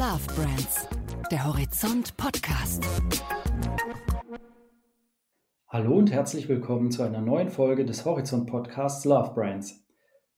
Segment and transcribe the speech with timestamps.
[0.00, 0.88] Love Brands,
[1.30, 2.82] der Horizont Podcast.
[5.68, 9.86] Hallo und herzlich willkommen zu einer neuen Folge des Horizont Podcasts Love Brands.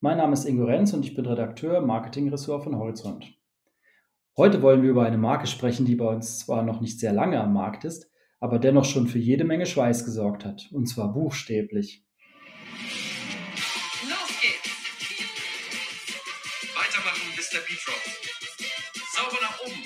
[0.00, 3.38] Mein Name ist Ingo Renz und ich bin Redakteur Marketingressort von Horizont.
[4.36, 7.40] Heute wollen wir über eine Marke sprechen, die bei uns zwar noch nicht sehr lange
[7.40, 8.10] am Markt ist,
[8.40, 12.04] aber dennoch schon für jede Menge Schweiß gesorgt hat, und zwar buchstäblich.
[14.10, 14.74] Los geht's!
[16.74, 17.78] Weitermachen, bis der Beat.
[19.22, 19.82] Sauber nach oben.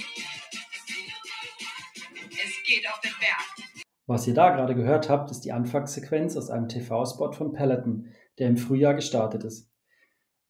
[2.30, 3.84] Es geht auf den Berg.
[4.06, 8.06] Was ihr da gerade gehört habt, ist die Anfangssequenz aus einem TV-Spot von Peloton,
[8.38, 9.70] der im Frühjahr gestartet ist.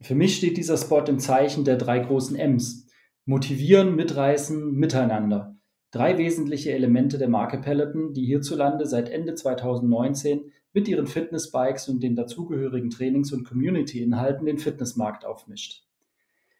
[0.00, 2.86] Für mich steht dieser Spot im Zeichen der drei großen M's.
[3.24, 5.56] Motivieren, mitreißen, miteinander.
[5.90, 12.02] Drei wesentliche Elemente der Marke Peloton, die hierzulande seit Ende 2019 mit ihren Fitnessbikes und
[12.02, 15.85] den dazugehörigen Trainings- und Community-Inhalten den Fitnessmarkt aufmischt.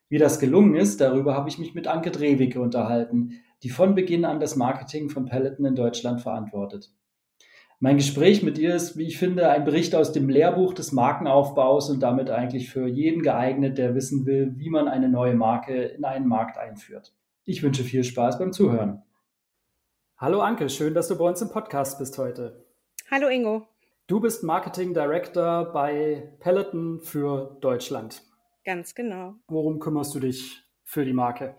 [0.08, 4.24] Wie das gelungen ist, darüber habe ich mich mit Anke Drewicke unterhalten, die von Beginn
[4.24, 6.92] an das Marketing von Peloton in Deutschland verantwortet.
[7.78, 11.90] Mein Gespräch mit ihr ist, wie ich finde, ein Bericht aus dem Lehrbuch des Markenaufbaus
[11.90, 16.04] und damit eigentlich für jeden geeignet, der wissen will, wie man eine neue Marke in
[16.04, 17.12] einen Markt einführt.
[17.44, 19.02] Ich wünsche viel Spaß beim Zuhören.
[20.16, 22.64] Hallo Anke, schön, dass du bei uns im Podcast bist heute.
[23.10, 23.66] Hallo Ingo.
[24.06, 28.22] Du bist Marketing Director bei Peloton für Deutschland.
[28.66, 29.36] Ganz genau.
[29.46, 31.56] Worum kümmerst du dich für die Marke?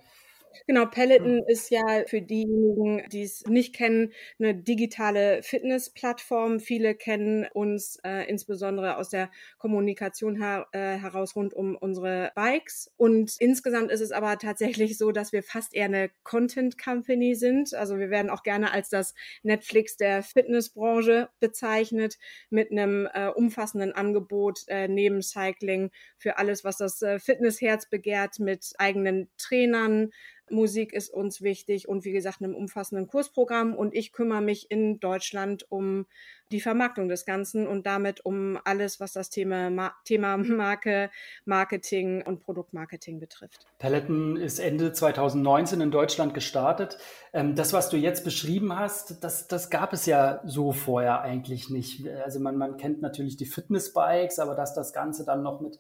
[0.65, 6.59] Genau, Peloton ist ja für diejenigen, die es nicht kennen, eine digitale Fitnessplattform.
[6.59, 12.91] Viele kennen uns äh, insbesondere aus der Kommunikation her äh, heraus rund um unsere Bikes.
[12.97, 17.73] Und insgesamt ist es aber tatsächlich so, dass wir fast eher eine Content Company sind.
[17.73, 22.17] Also wir werden auch gerne als das Netflix der Fitnessbranche bezeichnet
[22.49, 28.39] mit einem äh, umfassenden Angebot äh, neben Cycling für alles, was das äh, Fitnessherz begehrt
[28.39, 30.11] mit eigenen Trainern,
[30.49, 33.75] Musik ist uns wichtig und wie gesagt einem umfassenden Kursprogramm.
[33.75, 36.05] Und ich kümmere mich in Deutschland um
[36.51, 41.09] die Vermarktung des Ganzen und damit um alles, was das Thema, Ma Thema Marke,
[41.45, 43.65] Marketing und Produktmarketing betrifft.
[43.79, 46.97] Peloton ist Ende 2019 in Deutschland gestartet.
[47.33, 51.69] Ähm, das, was du jetzt beschrieben hast, das, das gab es ja so vorher eigentlich
[51.69, 52.07] nicht.
[52.07, 55.77] Also man, man kennt natürlich die Fitnessbikes, aber dass das Ganze dann noch mit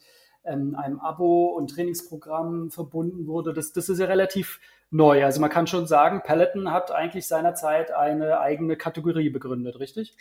[0.47, 4.59] ähm, einem Abo und Trainingsprogramm verbunden wurde, das, das ist ja relativ
[4.89, 5.23] neu.
[5.25, 10.15] Also man kann schon sagen, Peloton hat eigentlich seinerzeit eine eigene Kategorie begründet, richtig?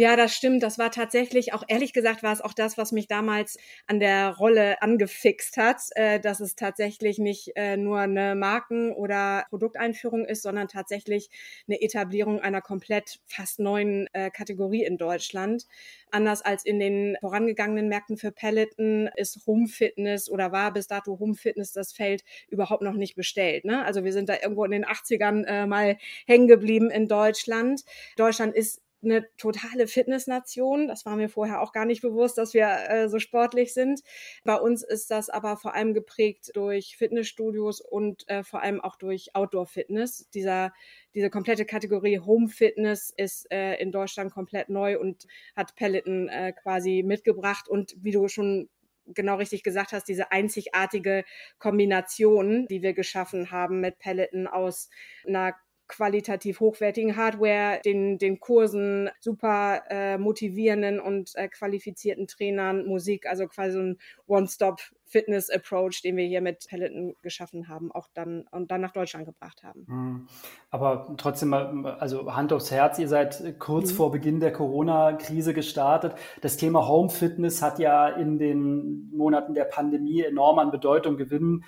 [0.00, 0.62] Ja, das stimmt.
[0.62, 4.28] Das war tatsächlich auch, ehrlich gesagt, war es auch das, was mich damals an der
[4.36, 10.44] Rolle angefixt hat, äh, dass es tatsächlich nicht äh, nur eine Marken- oder Produkteinführung ist,
[10.44, 11.30] sondern tatsächlich
[11.66, 15.66] eine Etablierung einer komplett fast neuen äh, Kategorie in Deutschland.
[16.12, 21.18] Anders als in den vorangegangenen Märkten für Peloton ist Home Fitness oder war bis dato
[21.18, 23.64] Home Fitness das Feld überhaupt noch nicht bestellt.
[23.64, 23.84] Ne?
[23.84, 25.98] Also wir sind da irgendwo in den 80ern äh, mal
[26.28, 27.82] hängen geblieben in Deutschland.
[28.16, 30.88] Deutschland ist eine totale Fitnessnation.
[30.88, 34.02] Das war mir vorher auch gar nicht bewusst, dass wir äh, so sportlich sind.
[34.44, 38.96] Bei uns ist das aber vor allem geprägt durch Fitnessstudios und äh, vor allem auch
[38.96, 40.28] durch Outdoor-Fitness.
[40.30, 40.72] Dieser,
[41.14, 47.02] diese komplette Kategorie Home-Fitness ist äh, in Deutschland komplett neu und hat Peloton äh, quasi
[47.04, 47.68] mitgebracht.
[47.68, 48.68] Und wie du schon
[49.14, 51.24] genau richtig gesagt hast, diese einzigartige
[51.58, 54.90] Kombination, die wir geschaffen haben mit Peloton aus
[55.26, 55.54] einer
[55.88, 63.46] qualitativ hochwertigen Hardware, den, den Kursen, super äh, motivierenden und äh, qualifizierten Trainern, Musik, also
[63.48, 68.44] quasi so ein One-Stop Fitness Approach, den wir hier mit Peloton geschaffen haben, auch dann
[68.50, 69.84] und dann nach Deutschland gebracht haben.
[69.86, 70.28] Mhm.
[70.70, 73.96] Aber trotzdem mal, also Hand aufs Herz, ihr seid kurz mhm.
[73.96, 76.14] vor Beginn der Corona-Krise gestartet.
[76.42, 81.64] Das Thema Home Fitness hat ja in den Monaten der Pandemie enorm an Bedeutung gewinnen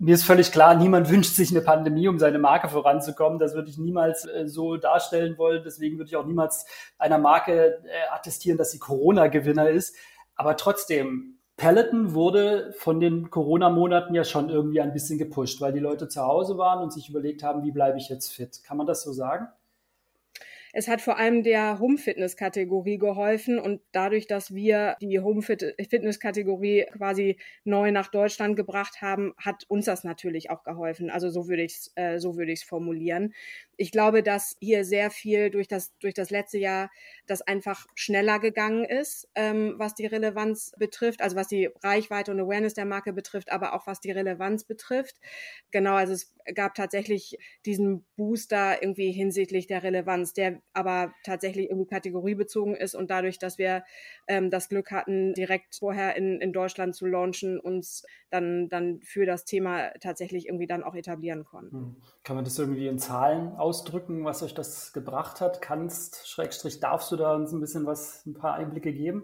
[0.00, 3.38] mir ist völlig klar, niemand wünscht sich eine Pandemie, um seine Marke voranzukommen.
[3.38, 5.62] Das würde ich niemals äh, so darstellen wollen.
[5.62, 6.64] Deswegen würde ich auch niemals
[6.98, 9.94] einer Marke äh, attestieren, dass sie Corona-Gewinner ist.
[10.36, 15.80] Aber trotzdem, Peloton wurde von den Corona-Monaten ja schon irgendwie ein bisschen gepusht, weil die
[15.80, 18.62] Leute zu Hause waren und sich überlegt haben, wie bleibe ich jetzt fit.
[18.64, 19.48] Kann man das so sagen?
[20.72, 27.90] Es hat vor allem der Home-Fitness-Kategorie geholfen und dadurch, dass wir die Home-Fitness-Kategorie quasi neu
[27.90, 31.10] nach Deutschland gebracht haben, hat uns das natürlich auch geholfen.
[31.10, 33.34] Also so würde ich es äh, so würde ich es formulieren.
[33.80, 36.90] Ich glaube, dass hier sehr viel durch das durch das letzte Jahr
[37.26, 42.40] das einfach schneller gegangen ist, ähm, was die Relevanz betrifft, also was die Reichweite und
[42.40, 45.16] Awareness der Marke betrifft, aber auch was die Relevanz betrifft.
[45.70, 51.88] Genau, also es gab tatsächlich diesen Booster irgendwie hinsichtlich der Relevanz, der aber tatsächlich irgendwie
[51.88, 53.84] kategoriebezogen ist und dadurch, dass wir
[54.26, 59.26] ähm, das Glück hatten, direkt vorher in, in Deutschland zu launchen, uns dann, dann für
[59.26, 61.76] das Thema tatsächlich irgendwie dann auch etablieren konnten.
[61.76, 61.96] Hm.
[62.24, 65.62] Kann man das irgendwie in Zahlen ausdrücken, was euch das gebracht hat?
[65.62, 69.22] Kannst, Schrägstrich, darfst du da uns ein bisschen was, ein paar Einblicke geben?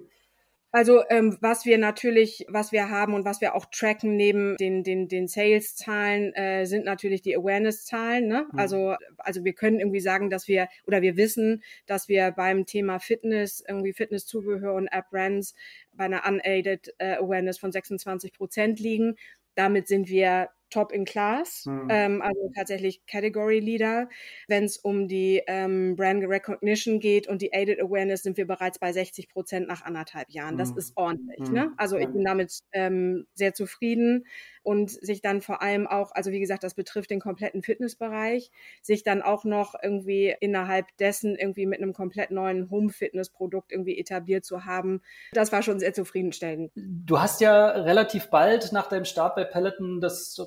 [0.71, 4.85] Also ähm, was wir natürlich, was wir haben und was wir auch tracken neben den,
[4.85, 8.29] den, den Sales-Zahlen, äh, sind natürlich die Awareness-Zahlen.
[8.29, 8.47] Ne?
[8.53, 8.59] Mhm.
[8.59, 13.01] Also, also wir können irgendwie sagen, dass wir oder wir wissen, dass wir beim Thema
[13.01, 15.55] Fitness, irgendwie Fitnesszubehör und App-Brands
[15.93, 19.17] bei einer unaided äh, Awareness von 26 Prozent liegen.
[19.57, 21.89] Damit sind wir top in class, mhm.
[21.91, 24.09] ähm, also tatsächlich Category Leader.
[24.49, 28.79] Wenn es um die ähm, Brand Recognition geht und die Aided Awareness, sind wir bereits
[28.79, 30.57] bei 60 Prozent nach anderthalb Jahren.
[30.57, 30.79] Das mhm.
[30.79, 31.49] ist ordentlich.
[31.49, 31.55] Mhm.
[31.55, 31.73] Ne?
[31.77, 34.25] Also ich bin damit ähm, sehr zufrieden
[34.67, 38.51] und sich dann vor allem auch, also wie gesagt, das betrifft den kompletten Fitnessbereich,
[38.83, 44.45] sich dann auch noch irgendwie innerhalb dessen irgendwie mit einem komplett neuen Home-Fitness-Produkt irgendwie etabliert
[44.45, 46.73] zu haben, das war schon sehr zufriedenstellend.
[46.75, 50.45] Du hast ja relativ bald nach deinem Start bei Peloton das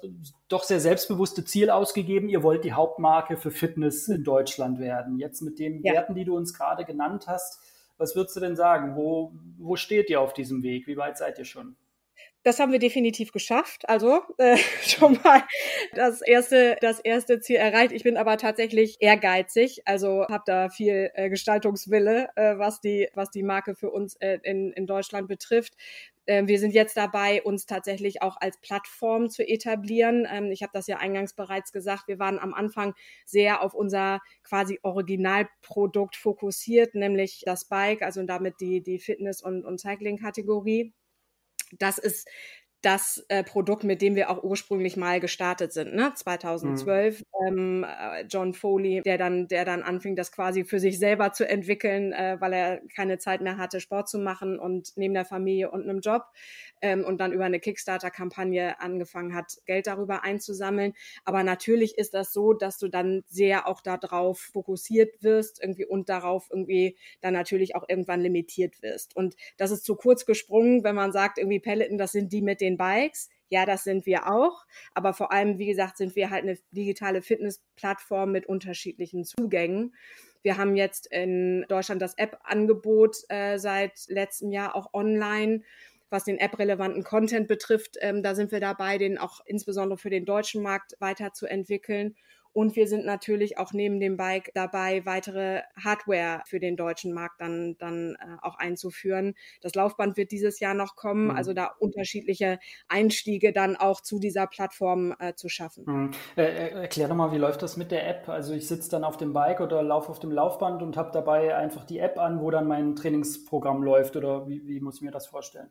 [0.50, 5.18] doch sehr selbstbewusste Ziel ausgegeben, ihr wollt die Hauptmarke für Fitness in Deutschland werden.
[5.18, 5.94] Jetzt mit den ja.
[5.94, 7.62] Werten, die du uns gerade genannt hast,
[7.98, 8.98] was würdest du denn sagen?
[8.98, 10.88] Wo, wo steht ihr auf diesem Weg?
[10.88, 11.78] Wie weit seid ihr schon?
[12.44, 13.88] Das haben wir definitiv geschafft.
[13.90, 15.44] Also äh, schon mal
[15.94, 17.92] das erste, das erste Ziel erreicht.
[17.92, 23.30] Ich bin aber tatsächlich ehrgeizig, also habe da viel äh, Gestaltungswille, äh, was die was
[23.30, 25.74] die Marke für uns äh, in, in Deutschland betrifft.
[26.28, 30.28] Ähm, wir sind jetzt dabei, uns tatsächlich auch als Plattform zu etablieren.
[30.32, 32.08] Ähm, ich habe das ja eingangs bereits gesagt.
[32.08, 32.94] Wir waren am Anfang
[33.26, 39.66] sehr auf unser quasi Originalprodukt fokussiert, nämlich das Bike, also damit die, die Fitness- und,
[39.66, 40.94] und Cycling-Kategorie
[41.78, 42.28] das ist
[42.82, 46.14] das äh, Produkt, mit dem wir auch ursprünglich mal gestartet sind, ne?
[46.16, 47.20] 2012.
[47.20, 47.26] Mhm.
[47.48, 51.48] Ähm, äh, John Foley, der dann, der dann anfing, das quasi für sich selber zu
[51.48, 55.72] entwickeln, äh, weil er keine Zeit mehr hatte, Sport zu machen und neben der Familie
[55.72, 56.24] und einem Job
[56.82, 60.94] ähm, und dann über eine Kickstarter-Kampagne angefangen hat, Geld darüber einzusammeln.
[61.26, 66.08] Aber natürlich ist das so, dass du dann sehr auch darauf fokussiert wirst irgendwie und
[66.08, 69.16] darauf irgendwie dann natürlich auch irgendwann limitiert wirst.
[69.16, 72.62] Und das ist zu kurz gesprungen, wenn man sagt, irgendwie Peloton, das sind die mit
[72.62, 73.30] den Bikes.
[73.50, 74.66] Ja, das sind wir auch.
[74.94, 79.96] Aber vor allem, wie gesagt, sind wir halt eine digitale Fitnessplattform mit unterschiedlichen Zugängen.
[80.42, 85.64] Wir haben jetzt in Deutschland das App-Angebot äh, seit letztem Jahr auch online
[86.10, 87.98] was den App-relevanten Content betrifft.
[88.02, 92.16] Ähm, da sind wir dabei, den auch insbesondere für den deutschen Markt weiterzuentwickeln.
[92.52, 97.40] Und wir sind natürlich auch neben dem Bike dabei, weitere Hardware für den deutschen Markt
[97.42, 99.36] dann, dann äh, auch einzuführen.
[99.62, 101.32] Das Laufband wird dieses Jahr noch kommen, mhm.
[101.32, 105.84] also da unterschiedliche Einstiege dann auch zu dieser Plattform äh, zu schaffen.
[105.86, 106.12] Mhm.
[106.36, 108.28] Äh, äh erklär doch mal, wie läuft das mit der App?
[108.30, 111.56] Also ich sitze dann auf dem Bike oder laufe auf dem Laufband und habe dabei
[111.56, 115.12] einfach die App an, wo dann mein Trainingsprogramm läuft oder wie, wie muss ich mir
[115.12, 115.70] das vorstellen?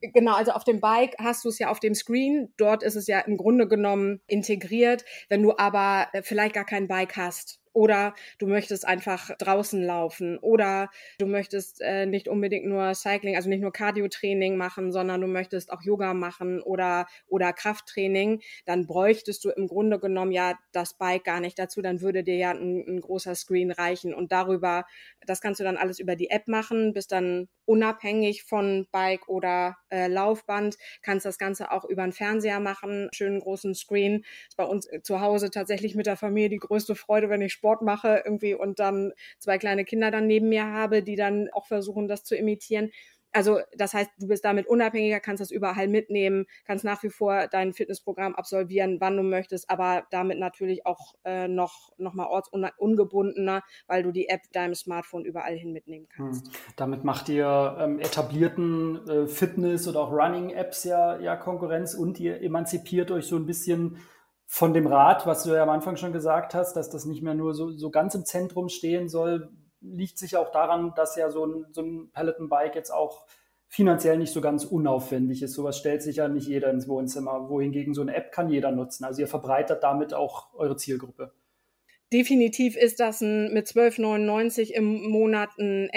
[0.00, 2.52] Genau, also auf dem Bike hast du es ja auf dem Screen.
[2.56, 5.04] Dort ist es ja im Grunde genommen integriert.
[5.28, 10.38] Wenn du aber äh, vielleicht gar kein Bike hast, oder du möchtest einfach draußen laufen.
[10.38, 10.88] Oder
[11.18, 15.70] du möchtest äh, nicht unbedingt nur Cycling, also nicht nur Cardio-Training machen, sondern du möchtest
[15.70, 21.24] auch Yoga machen oder, oder Krafttraining, dann bräuchtest du im Grunde genommen ja das Bike
[21.24, 24.14] gar nicht dazu, dann würde dir ja ein, ein großer Screen reichen.
[24.14, 24.86] Und darüber,
[25.26, 29.76] das kannst du dann alles über die App machen, bist dann unabhängig von Bike oder
[29.90, 34.24] äh, Laufband, kannst das Ganze auch über einen Fernseher machen, schönen großen Screen.
[34.48, 37.65] ist bei uns zu Hause tatsächlich mit der Familie die größte Freude, wenn ich Sport
[37.66, 41.66] Sport mache irgendwie und dann zwei kleine Kinder dann neben mir habe, die dann auch
[41.66, 42.90] versuchen, das zu imitieren.
[43.32, 47.48] Also das heißt, du bist damit unabhängiger, kannst das überall mitnehmen, kannst nach wie vor
[47.48, 53.62] dein Fitnessprogramm absolvieren, wann du möchtest, aber damit natürlich auch äh, noch, noch mal ortsungebundener,
[53.88, 56.46] weil du die App deinem Smartphone überall hin mitnehmen kannst.
[56.46, 56.52] Hm.
[56.76, 62.40] Damit macht ihr ähm, etablierten äh, Fitness- oder auch Running-Apps ja, ja Konkurrenz und ihr
[62.40, 63.98] emanzipiert euch so ein bisschen
[64.46, 67.34] von dem Rad, was du ja am Anfang schon gesagt hast, dass das nicht mehr
[67.34, 69.50] nur so, so ganz im Zentrum stehen soll,
[69.80, 73.26] liegt sich auch daran, dass ja so ein, so ein Peloton-Bike jetzt auch
[73.68, 75.54] finanziell nicht so ganz unaufwendig ist.
[75.54, 79.04] Sowas stellt sich ja nicht jeder ins Wohnzimmer, wohingegen so eine App kann jeder nutzen.
[79.04, 81.32] Also ihr verbreitert damit auch eure Zielgruppe.
[82.12, 85.90] Definitiv ist das ein mit 12,99 im Monat ein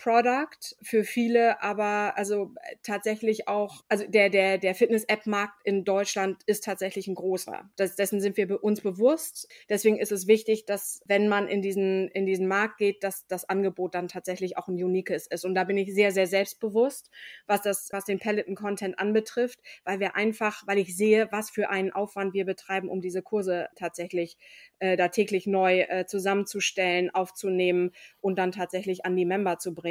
[0.00, 2.52] Entry-Product für viele, aber also
[2.82, 7.70] tatsächlich auch, also der, der, der Fitness-App-Markt in Deutschland ist tatsächlich ein großer.
[7.76, 9.48] Das, dessen sind wir uns bewusst.
[9.68, 13.48] Deswegen ist es wichtig, dass, wenn man in diesen, in diesen Markt geht, dass das
[13.48, 15.44] Angebot dann tatsächlich auch ein uniques ist.
[15.44, 17.10] Und da bin ich sehr, sehr selbstbewusst,
[17.46, 21.92] was das, was den Peloton-Content anbetrifft, weil wir einfach, weil ich sehe, was für einen
[21.92, 24.36] Aufwand wir betreiben, um diese Kurse tatsächlich
[24.78, 29.74] äh, da täglich täglich neu äh, zusammenzustellen, aufzunehmen und dann tatsächlich an die Member zu
[29.74, 29.89] bringen.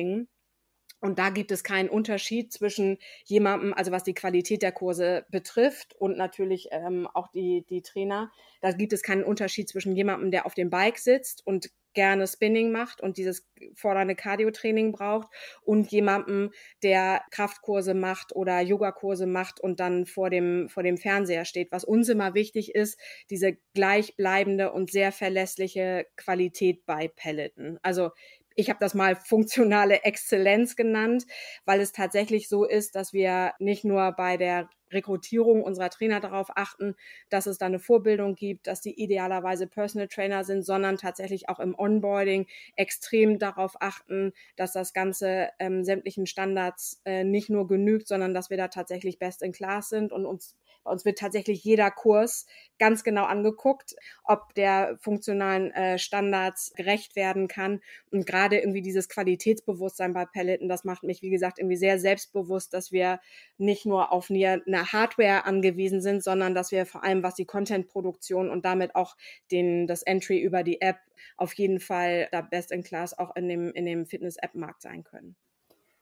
[1.01, 5.95] Und da gibt es keinen Unterschied zwischen jemandem, also was die Qualität der Kurse betrifft
[5.95, 8.31] und natürlich ähm, auch die, die Trainer.
[8.59, 12.71] Da gibt es keinen Unterschied zwischen jemandem, der auf dem Bike sitzt und gerne Spinning
[12.71, 15.27] macht und dieses fordernde Cardio-Training braucht
[15.61, 16.51] und jemandem,
[16.83, 21.71] der Kraftkurse macht oder Yogakurse macht und dann vor dem, vor dem Fernseher steht.
[21.71, 27.79] Was uns immer wichtig ist, diese gleichbleibende und sehr verlässliche Qualität bei Pelleten.
[27.81, 28.11] Also
[28.59, 31.25] ich habe das mal funktionale Exzellenz genannt,
[31.65, 36.49] weil es tatsächlich so ist, dass wir nicht nur bei der Rekrutierung unserer Trainer darauf
[36.55, 36.95] achten,
[37.29, 41.59] dass es da eine Vorbildung gibt, dass die idealerweise Personal Trainer sind, sondern tatsächlich auch
[41.59, 48.07] im Onboarding extrem darauf achten, dass das Ganze ähm, sämtlichen Standards äh, nicht nur genügt,
[48.07, 51.63] sondern dass wir da tatsächlich best in class sind und uns bei uns wird tatsächlich
[51.63, 52.45] jeder Kurs
[52.79, 57.81] ganz genau angeguckt, ob der funktionalen äh, Standards gerecht werden kann.
[58.11, 62.73] Und gerade irgendwie dieses Qualitätsbewusstsein bei Pelleten, das macht mich, wie gesagt, irgendwie sehr selbstbewusst,
[62.73, 63.19] dass wir
[63.57, 68.49] nicht nur auf eine Hardware angewiesen sind, sondern dass wir vor allem, was die Contentproduktion
[68.49, 69.15] und damit auch
[69.51, 70.97] den, das Entry über die App
[71.37, 75.35] auf jeden Fall da best in class auch in dem, in dem Fitness-App-Markt sein können.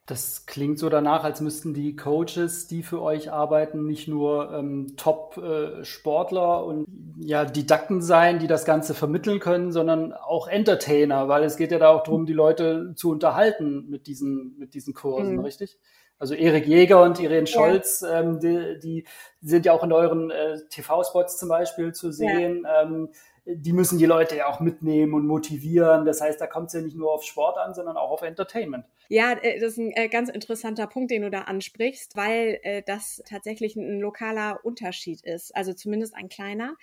[0.08, 4.96] Das klingt so danach, als müssten die Coaches, die für euch arbeiten, nicht nur ähm,
[4.96, 6.88] Top-Sportler äh, und
[7.20, 11.80] ja, Didakten sein, die das Ganze vermitteln können, sondern auch Entertainer, weil es geht ja
[11.80, 15.42] da auch darum, die Leute zu unterhalten mit diesen, mit diesen Kursen, mhm.
[15.42, 15.78] richtig?
[16.20, 18.22] Also Erik Jäger und Irene Scholz, ja.
[18.22, 19.06] ähm, die, die,
[19.42, 22.64] sind ja auch in euren äh, TV-Spots zum Beispiel zu sehen.
[22.64, 22.84] Ja.
[22.84, 23.10] Ähm,
[23.46, 26.06] die müssen die Leute ja auch mitnehmen und motivieren.
[26.06, 28.86] Das heißt, da kommt es ja nicht nur auf Sport an, sondern auch auf Entertainment.
[29.10, 32.82] Ja, äh, das ist ein äh, ganz interessanter Punkt, den du da ansprichst, weil äh,
[32.86, 36.76] das tatsächlich ein lokaler Unterschied ist, also zumindest ein kleiner.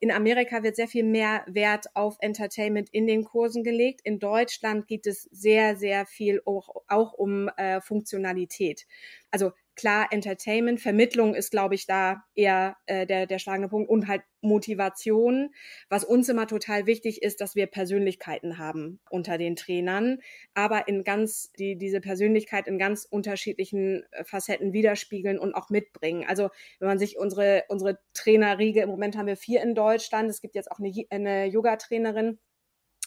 [0.00, 4.00] In Amerika wird sehr viel mehr Wert auf Entertainment in den Kursen gelegt.
[4.04, 8.86] In Deutschland geht es sehr, sehr viel auch, auch um äh, Funktionalität.
[9.30, 14.08] Also klar, Entertainment, Vermittlung ist, glaube ich, da eher äh, der, der schlagende Punkt und
[14.08, 15.50] halt Motivation.
[15.88, 20.18] Was uns immer total wichtig ist, dass wir Persönlichkeiten haben unter den Trainern,
[20.54, 26.24] aber in ganz, die, diese Persönlichkeit in ganz unterschiedlichen äh, Facetten widerspiegeln und auch mitbringen.
[26.28, 30.40] Also wenn man sich unsere, unsere Trainerriege, im Moment haben wir vier in Deutschland, es
[30.40, 32.38] gibt jetzt auch eine, eine Yoga-Trainerin,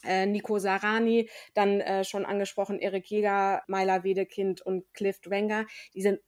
[0.06, 5.66] äh, Nico Sarani, dann äh, schon angesprochen Erik Jäger, Myla Wedekind und Cliff Dwenger.
[5.94, 6.20] Die sind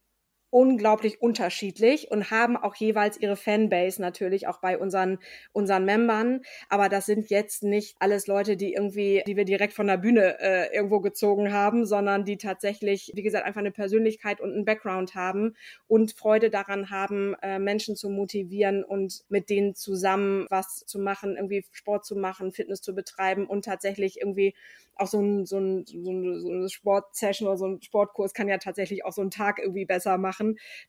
[0.50, 5.20] unglaublich unterschiedlich und haben auch jeweils ihre Fanbase natürlich auch bei unseren
[5.52, 6.42] unseren Membern.
[6.70, 10.40] Aber das sind jetzt nicht alles Leute, die irgendwie, die wir direkt von der Bühne
[10.40, 15.16] äh, irgendwo gezogen haben, sondern die tatsächlich, wie gesagt, einfach eine Persönlichkeit und einen Background
[15.16, 15.56] haben
[15.88, 21.36] und Freude daran haben, äh, Menschen zu motivieren und mit denen zusammen was zu machen,
[21.36, 24.54] irgendwie Sport zu machen, Fitness zu betreiben und tatsächlich irgendwie
[25.00, 28.48] auch so ein, so ein, so ein, so eine Sportsession oder so ein Sportkurs kann
[28.48, 30.37] ja tatsächlich auch so einen Tag irgendwie besser machen,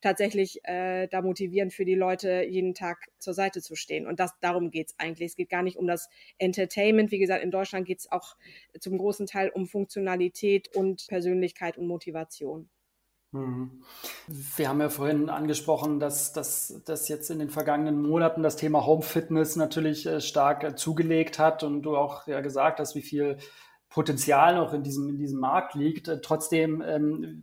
[0.00, 4.06] tatsächlich äh, da motivieren für die Leute, jeden Tag zur Seite zu stehen.
[4.06, 5.30] Und das darum geht's eigentlich.
[5.30, 7.10] Es geht gar nicht um das Entertainment.
[7.10, 8.36] Wie gesagt, in Deutschland geht's auch
[8.80, 12.68] zum großen Teil um Funktionalität und Persönlichkeit und Motivation.
[13.32, 13.82] Mhm.
[14.26, 18.86] Wir haben ja vorhin angesprochen, dass, dass, dass jetzt in den vergangenen Monaten das Thema
[18.86, 23.02] Home Fitness natürlich äh, stark äh, zugelegt hat und du auch ja gesagt hast, wie
[23.02, 23.36] viel
[23.90, 26.08] Potenzial noch in diesem, in diesem Markt liegt.
[26.08, 27.42] Äh, trotzdem ähm,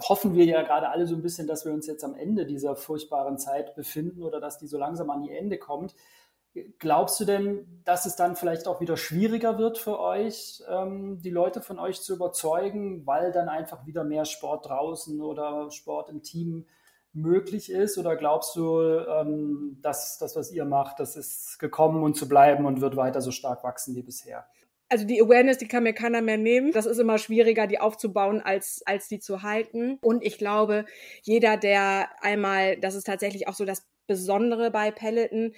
[0.00, 2.76] hoffen wir ja gerade alle so ein bisschen, dass wir uns jetzt am Ende dieser
[2.76, 5.94] furchtbaren Zeit befinden oder dass die so langsam an ihr Ende kommt.
[6.78, 11.30] Glaubst du denn, dass es dann vielleicht auch wieder schwieriger wird für euch, ähm, die
[11.30, 16.22] Leute von euch zu überzeugen, weil dann einfach wieder mehr Sport draußen oder Sport im
[16.22, 16.66] Team
[17.12, 17.98] möglich ist?
[17.98, 22.64] Oder glaubst du, ähm, dass das, was ihr macht, das ist gekommen und zu bleiben
[22.64, 24.46] und wird weiter so stark wachsen wie bisher?
[24.88, 26.72] Also die Awareness, die kann mir keiner mehr nehmen.
[26.72, 29.98] Das ist immer schwieriger, die aufzubauen, als, als die zu halten.
[30.00, 30.84] Und ich glaube,
[31.22, 35.52] jeder, der einmal, das ist tatsächlich auch so das Besondere bei Peloton,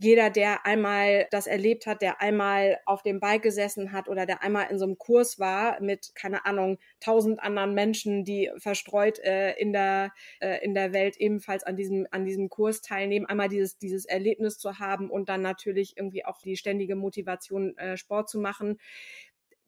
[0.00, 4.42] jeder, der einmal das erlebt hat, der einmal auf dem Bike gesessen hat oder der
[4.42, 9.52] einmal in so einem Kurs war mit, keine Ahnung, tausend anderen Menschen, die verstreut äh,
[9.54, 13.78] in, der, äh, in der Welt ebenfalls an diesem, an diesem Kurs teilnehmen, einmal dieses,
[13.78, 18.38] dieses Erlebnis zu haben und dann natürlich irgendwie auch die ständige Motivation, äh, Sport zu
[18.38, 18.78] machen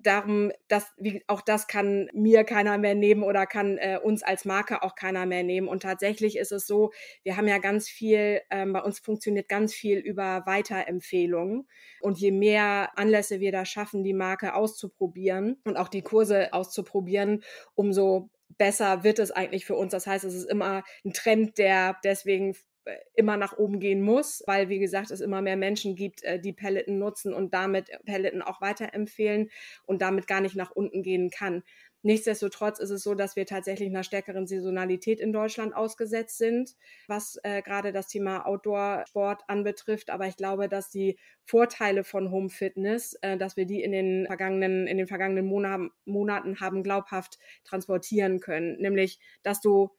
[0.06, 4.44] darum, dass wie, auch das kann mir keiner mehr nehmen oder kann äh, uns als
[4.44, 5.68] Marke auch keiner mehr nehmen.
[5.68, 9.74] Und tatsächlich ist es so, wir haben ja ganz viel, ähm, bei uns funktioniert ganz
[9.74, 11.66] viel über Weiterempfehlungen.
[12.00, 17.42] Und je mehr Anlässe wir da schaffen, die Marke auszuprobieren und auch die Kurse auszuprobieren,
[17.74, 19.92] umso besser wird es eigentlich für uns.
[19.92, 22.54] Das heißt, es ist immer ein Trend, der deswegen
[23.14, 26.52] immer nach oben gehen muss, weil, wie gesagt, es immer mehr Menschen gibt, äh, die
[26.52, 29.50] Pelleten nutzen und damit Pelleten auch weiterempfehlen
[29.84, 31.62] und damit gar nicht nach unten gehen kann.
[32.06, 36.76] Nichtsdestotrotz ist es so, dass wir tatsächlich einer stärkeren Saisonalität in Deutschland ausgesetzt sind,
[37.08, 40.10] was äh, gerade das Thema Outdoor-Sport anbetrifft.
[40.10, 44.26] Aber ich glaube, dass die Vorteile von Home Fitness, äh, dass wir die in den
[44.26, 48.76] vergangenen, in den vergangenen Monat, Monaten haben glaubhaft transportieren können.
[48.80, 49.90] Nämlich, dass du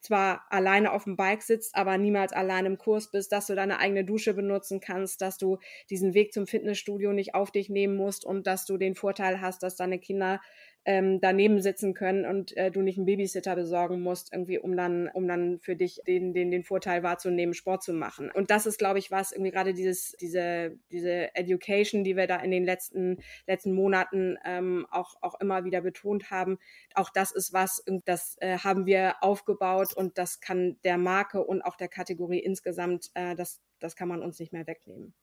[0.00, 3.78] zwar alleine auf dem Bike sitzt, aber niemals allein im Kurs bist, dass du deine
[3.78, 5.58] eigene Dusche benutzen kannst, dass du
[5.90, 9.62] diesen Weg zum Fitnessstudio nicht auf dich nehmen musst und dass du den Vorteil hast,
[9.62, 10.40] dass deine Kinder
[10.86, 15.08] ähm, daneben sitzen können und äh, du nicht einen Babysitter besorgen musst, irgendwie, um dann,
[15.08, 18.30] um dann für dich den, den, den Vorteil wahrzunehmen, Sport zu machen.
[18.30, 22.36] Und das ist, glaube ich, was irgendwie gerade dieses, diese, diese Education, die wir da
[22.36, 26.58] in den letzten, letzten Monaten ähm, auch, auch immer wieder betont haben.
[26.94, 31.62] Auch das ist was, das äh, haben wir aufgebaut und das kann der Marke und
[31.62, 35.14] auch der Kategorie insgesamt, äh, das, das kann man uns nicht mehr wegnehmen.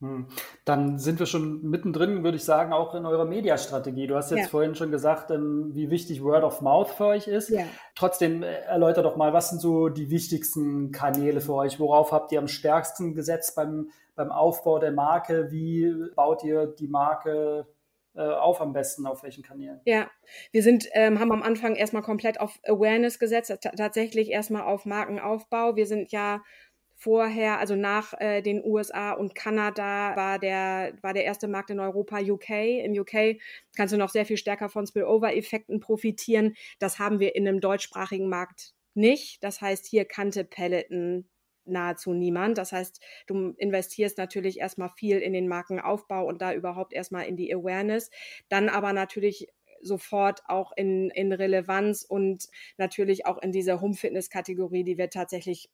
[0.00, 0.28] Hm.
[0.64, 4.06] Dann sind wir schon mittendrin, würde ich sagen, auch in eurer Mediastrategie.
[4.06, 4.48] Du hast jetzt ja.
[4.48, 7.48] vorhin schon gesagt, ähm, wie wichtig Word of Mouth für euch ist.
[7.48, 7.64] Ja.
[7.96, 11.80] Trotzdem äh, erläuter doch mal, was sind so die wichtigsten Kanäle für euch?
[11.80, 15.50] Worauf habt ihr am stärksten gesetzt beim, beim Aufbau der Marke?
[15.50, 17.66] Wie baut ihr die Marke
[18.14, 19.80] äh, auf am besten, auf welchen Kanälen?
[19.84, 20.08] Ja,
[20.52, 25.74] wir sind, ähm, haben am Anfang erstmal komplett auf Awareness gesetzt, tatsächlich erstmal auf Markenaufbau.
[25.74, 26.40] Wir sind ja
[26.98, 31.78] vorher, also nach äh, den USA und Kanada war der, war der erste Markt in
[31.78, 32.50] Europa UK.
[32.50, 33.40] In UK
[33.76, 36.56] kannst du noch sehr viel stärker von Spillover-Effekten profitieren.
[36.80, 39.44] Das haben wir in einem deutschsprachigen Markt nicht.
[39.44, 41.28] Das heißt, hier kannte Peloton
[41.64, 42.58] nahezu niemand.
[42.58, 47.36] Das heißt, du investierst natürlich erstmal viel in den Markenaufbau und da überhaupt erstmal in
[47.36, 48.10] die Awareness.
[48.48, 49.48] Dann aber natürlich
[49.80, 55.70] sofort auch in, in Relevanz und natürlich auch in diese Home-Fitness-Kategorie, die wir tatsächlich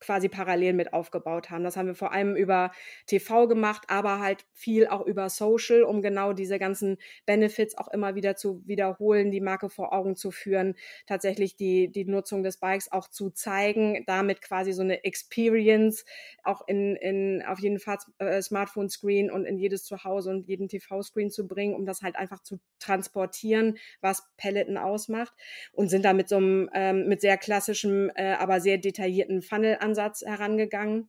[0.00, 1.64] quasi parallel mit aufgebaut haben.
[1.64, 2.70] Das haben wir vor allem über
[3.06, 8.14] TV gemacht, aber halt viel auch über Social, um genau diese ganzen Benefits auch immer
[8.14, 10.74] wieder zu wiederholen, die Marke vor Augen zu führen,
[11.06, 16.04] tatsächlich die, die Nutzung des Bikes auch zu zeigen, damit quasi so eine Experience
[16.42, 21.30] auch in, in auf jeden Fall äh, Smartphone-Screen und in jedes Zuhause und jeden TV-Screen
[21.30, 25.32] zu bringen, um das halt einfach zu transportieren, was Peloton ausmacht
[25.72, 29.78] und sind da mit so einem, ähm, mit sehr klassischem, äh, aber sehr detaillierten Funnel
[29.86, 31.08] Ansatz herangegangen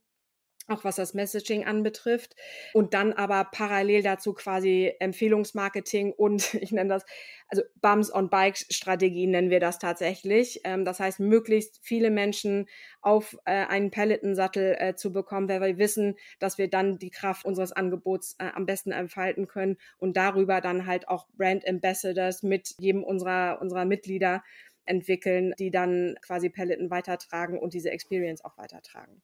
[0.68, 2.36] auch was das Messaging anbetrifft.
[2.74, 7.06] Und dann aber parallel dazu quasi Empfehlungsmarketing und ich nenne das,
[7.48, 10.62] also Bums on Bikes Strategie nennen wir das tatsächlich.
[10.66, 12.68] Ähm, das heißt, möglichst viele Menschen
[13.02, 17.46] auf äh, einen Pelletensattel äh, zu bekommen, weil wir wissen, dass wir dann die Kraft
[17.46, 22.76] unseres Angebots äh, am besten entfalten können und darüber dann halt auch Brand Ambassadors mit
[22.80, 24.44] jedem unserer, unserer Mitglieder
[24.88, 29.22] entwickeln, die dann quasi Pelleten weitertragen und diese Experience auch weitertragen.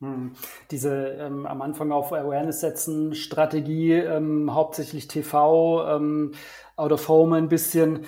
[0.00, 0.32] Hm.
[0.70, 6.32] Diese ähm, am Anfang auf Awareness setzen Strategie, ähm, hauptsächlich TV, ähm,
[6.76, 8.04] Out of Home ein bisschen,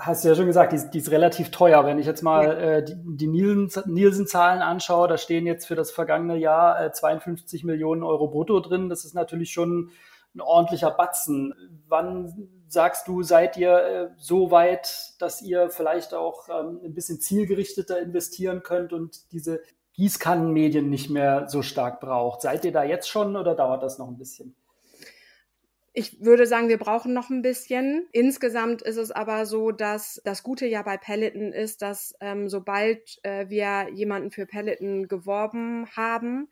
[0.00, 1.86] hast du ja schon gesagt, die, die ist relativ teuer.
[1.86, 2.52] Wenn ich jetzt mal ja.
[2.52, 8.02] äh, die, die Nielsen-Zahlen anschaue, da stehen jetzt für das vergangene Jahr äh, 52 Millionen
[8.02, 8.88] Euro brutto drin.
[8.90, 9.90] Das ist natürlich schon
[10.34, 11.54] ein ordentlicher Batzen.
[11.88, 17.20] Wann sagst du, seid ihr äh, so weit, dass ihr vielleicht auch ähm, ein bisschen
[17.20, 19.60] zielgerichteter investieren könnt und diese
[19.94, 22.42] Gießkannenmedien nicht mehr so stark braucht?
[22.42, 24.54] Seid ihr da jetzt schon oder dauert das noch ein bisschen?
[25.92, 28.06] Ich würde sagen, wir brauchen noch ein bisschen.
[28.12, 33.18] Insgesamt ist es aber so, dass das Gute ja bei Peloton ist, dass ähm, sobald
[33.24, 36.48] äh, wir jemanden für Peloton geworben haben,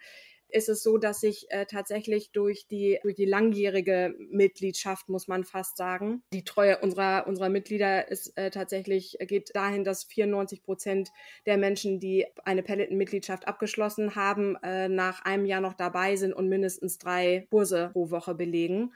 [0.51, 5.45] ist es so, dass sich äh, tatsächlich durch die, durch die langjährige Mitgliedschaft, muss man
[5.45, 11.11] fast sagen, die Treue unserer, unserer Mitglieder ist äh, tatsächlich, geht dahin, dass 94 Prozent
[11.47, 16.49] der Menschen, die eine Peloton-Mitgliedschaft abgeschlossen haben, äh, nach einem Jahr noch dabei sind und
[16.49, 18.93] mindestens drei Kurse pro Woche belegen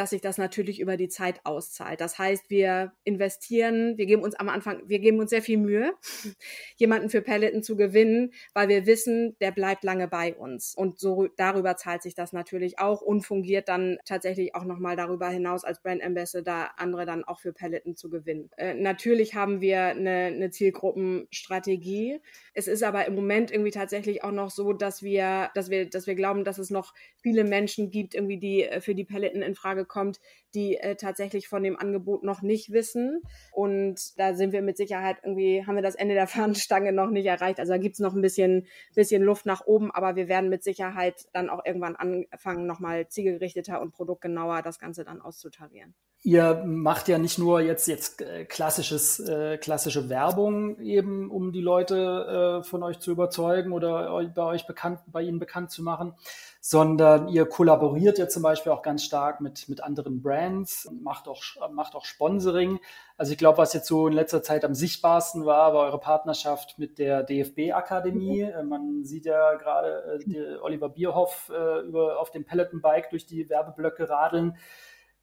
[0.00, 2.00] dass sich das natürlich über die Zeit auszahlt.
[2.00, 5.92] Das heißt, wir investieren, wir geben uns am Anfang, wir geben uns sehr viel Mühe,
[6.76, 10.74] jemanden für Peloton zu gewinnen, weil wir wissen, der bleibt lange bei uns.
[10.74, 15.28] Und so darüber zahlt sich das natürlich auch und fungiert dann tatsächlich auch nochmal darüber
[15.28, 18.48] hinaus als Brand Ambassador, andere dann auch für Peloton zu gewinnen.
[18.56, 22.20] Äh, natürlich haben wir eine, eine Zielgruppenstrategie.
[22.54, 26.06] Es ist aber im Moment irgendwie tatsächlich auch noch so, dass wir, dass wir, dass
[26.06, 29.54] wir glauben, dass es noch viele Menschen gibt, irgendwie, die äh, für die Peloton in
[29.54, 30.20] Frage kommt,
[30.54, 33.20] die äh, tatsächlich von dem Angebot noch nicht wissen.
[33.52, 37.26] Und da sind wir mit Sicherheit irgendwie, haben wir das Ende der Fahnenstange noch nicht
[37.26, 37.60] erreicht.
[37.60, 40.62] Also da gibt es noch ein bisschen, bisschen Luft nach oben, aber wir werden mit
[40.62, 45.94] Sicherheit dann auch irgendwann anfangen, nochmal zielgerichteter und produktgenauer das Ganze dann auszutarieren.
[46.22, 51.62] Ihr macht ja nicht nur jetzt, jetzt äh, klassisches, äh, klassische Werbung eben, um die
[51.62, 56.14] Leute äh, von euch zu überzeugen oder bei euch bekannt, bei ihnen bekannt zu machen,
[56.60, 61.26] sondern ihr kollaboriert ja zum Beispiel auch ganz stark mit, mit anderen Brands und macht
[61.26, 62.80] auch, macht auch Sponsoring.
[63.16, 66.78] Also ich glaube, was jetzt so in letzter Zeit am sichtbarsten war, war eure Partnerschaft
[66.78, 68.44] mit der DFB-Akademie.
[68.44, 68.50] Mhm.
[68.50, 73.48] Äh, man sieht ja gerade äh, Oliver Bierhoff äh, über, auf dem Peloton-Bike durch die
[73.48, 74.58] Werbeblöcke radeln.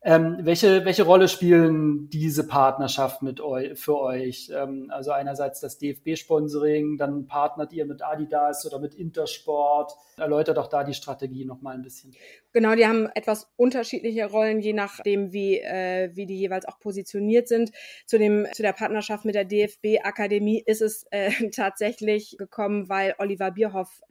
[0.04, 4.52] Ähm, welche, welche Rolle spielen diese Partnerschaften mit eu für euch?
[4.56, 9.94] Ähm, also einerseits das DFB-Sponsoring, dann partnert ihr mit Adidas oder mit Intersport.
[10.18, 12.16] Erläutert doch da die Strategie nochmal ein bisschen.
[12.54, 17.48] Genau, die haben etwas unterschiedliche Rollen, je nachdem, wie, äh, wie die jeweils auch positioniert
[17.48, 17.72] sind.
[18.06, 23.50] Zu, dem, zu der Partnerschaft mit der DFB-Akademie ist es äh, tatsächlich gekommen, weil Oliver
[23.50, 24.02] Bierhoff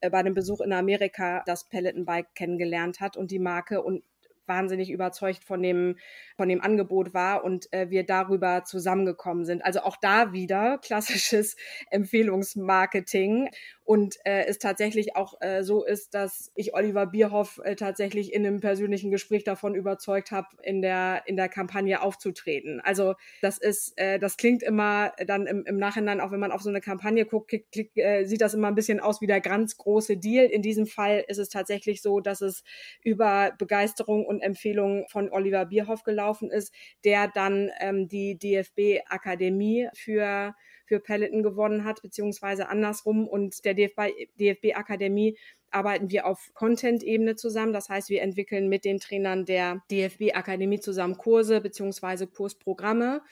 [0.00, 4.02] äh, bei einem Besuch in Amerika das Peloton Bike kennengelernt hat und die Marke und
[4.50, 5.96] wahnsinnig überzeugt von dem,
[6.36, 9.64] von dem Angebot war und äh, wir darüber zusammengekommen sind.
[9.64, 11.56] Also auch da wieder klassisches
[11.90, 13.48] Empfehlungsmarketing
[13.90, 18.46] und äh, es tatsächlich auch äh, so ist, dass ich Oliver Bierhoff äh, tatsächlich in
[18.46, 22.80] einem persönlichen Gespräch davon überzeugt habe, in der, in der Kampagne aufzutreten.
[22.80, 26.62] Also das ist, äh, das klingt immer dann im, im Nachhinein, auch wenn man auf
[26.62, 29.40] so eine Kampagne guckt, klick, klick, äh, sieht das immer ein bisschen aus wie der
[29.40, 30.46] ganz große Deal.
[30.46, 32.62] In diesem Fall ist es tatsächlich so, dass es
[33.02, 36.74] über Begeisterung und Empfehlung von Oliver Bierhoff gelaufen ist,
[37.04, 40.54] der dann ähm, die DFB-Akademie für
[40.90, 43.28] für Peloton gewonnen hat, beziehungsweise andersrum.
[43.28, 45.38] Und der DFB-Akademie
[45.70, 47.72] arbeiten wir auf Content-Ebene zusammen.
[47.72, 53.22] Das heißt, wir entwickeln mit den Trainern der DFB-Akademie zusammen Kurse beziehungsweise Kursprogramme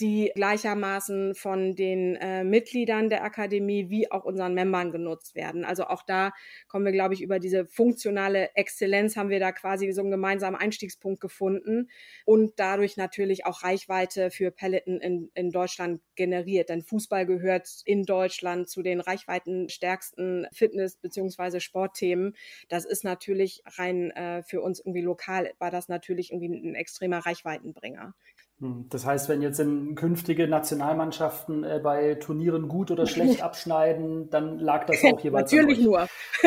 [0.00, 5.64] die gleichermaßen von den äh, Mitgliedern der Akademie wie auch unseren Membern genutzt werden.
[5.64, 6.32] Also auch da
[6.68, 10.56] kommen wir, glaube ich, über diese funktionale Exzellenz haben wir da quasi so einen gemeinsamen
[10.56, 11.88] Einstiegspunkt gefunden
[12.24, 16.68] und dadurch natürlich auch Reichweite für Peloton in, in Deutschland generiert.
[16.68, 22.36] Denn Fußball gehört in Deutschland zu den reichweitenstärksten Fitness- beziehungsweise Sportthemen.
[22.68, 27.18] Das ist natürlich rein äh, für uns irgendwie lokal, war das natürlich irgendwie ein extremer
[27.18, 28.14] Reichweitenbringer.
[28.58, 34.30] Hm, das heißt, wenn jetzt in künftige Nationalmannschaften äh, bei Turnieren gut oder schlecht abschneiden,
[34.30, 35.52] dann lag das auch jeweils.
[35.52, 36.06] Natürlich nur.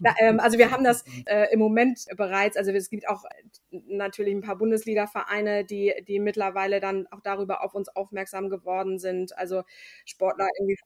[0.00, 3.78] Na, ähm, also wir haben das äh, im Moment bereits, also es gibt auch äh,
[3.88, 9.36] natürlich ein paar Bundesliga-Vereine, die, die mittlerweile dann auch darüber auf uns aufmerksam geworden sind.
[9.36, 9.64] Also
[10.06, 10.78] Sportler irgendwie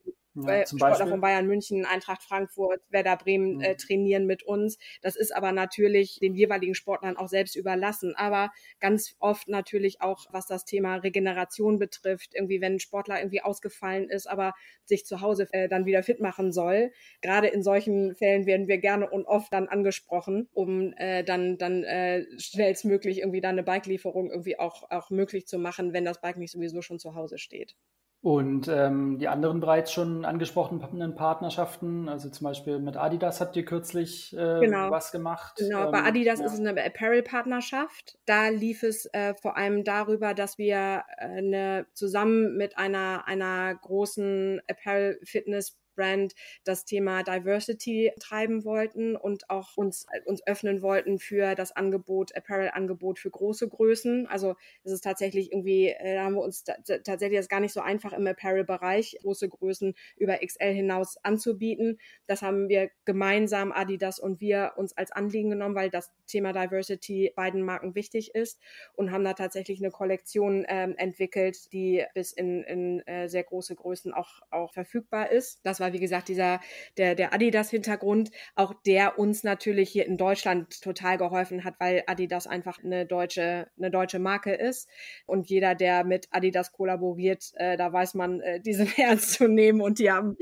[0.47, 1.09] ja, Sportler Beispiel?
[1.09, 3.61] von Bayern München, Eintracht Frankfurt, Werder Bremen mhm.
[3.61, 4.79] äh, trainieren mit uns.
[5.03, 8.15] Das ist aber natürlich den jeweiligen Sportlern auch selbst überlassen.
[8.17, 13.43] Aber ganz oft natürlich auch, was das Thema Regeneration betrifft, irgendwie wenn ein Sportler irgendwie
[13.43, 16.93] ausgefallen ist, aber sich zu Hause äh, dann wieder fit machen soll.
[17.21, 21.85] Gerade in solchen Fällen werden wir gerne und oft dann angesprochen, um äh, dann, dann
[21.85, 26.39] äh, schnellstmöglich irgendwie dann eine Bike-Lieferung irgendwie auch, auch möglich zu machen, wenn das Bike
[26.39, 27.77] nicht sowieso schon zu Hause steht.
[28.21, 33.65] Und ähm, die anderen bereits schon angesprochenen Partnerschaften, also zum Beispiel mit Adidas habt ihr
[33.65, 34.91] kürzlich äh, genau.
[34.91, 35.55] was gemacht.
[35.59, 36.47] Genau, ähm, bei Adidas ja.
[36.47, 38.19] ist es eine Apparel-Partnerschaft.
[38.27, 43.77] Da lief es äh, vor allem darüber, dass wir äh, eine, zusammen mit einer, einer
[43.77, 46.35] großen Apparel-Fitness- Brand
[46.65, 53.19] das Thema Diversity treiben wollten und auch uns, uns öffnen wollten für das Angebot, Apparel-Angebot
[53.19, 54.29] für große Größen.
[54.29, 57.81] Also es ist tatsächlich irgendwie, äh, da haben wir uns tatsächlich das gar nicht so
[57.81, 61.99] einfach im Apparel-Bereich, große Größen über XL hinaus anzubieten.
[62.27, 67.33] Das haben wir gemeinsam, Adidas und wir, uns als Anliegen genommen, weil das Thema Diversity
[67.35, 68.61] beiden Marken wichtig ist
[68.95, 73.75] und haben da tatsächlich eine Kollektion ähm, entwickelt, die bis in, in äh, sehr große
[73.75, 75.61] Größen auch, auch verfügbar ist.
[75.65, 76.61] Das war war, wie gesagt, dieser,
[76.97, 82.47] der, der Adidas-Hintergrund, auch der uns natürlich hier in Deutschland total geholfen hat, weil Adidas
[82.47, 84.89] einfach eine deutsche, eine deutsche Marke ist.
[85.27, 89.49] Und jeder, der mit Adidas kollaboriert, äh, da weiß man, äh, die sind ernst zu
[89.49, 90.37] nehmen und die haben,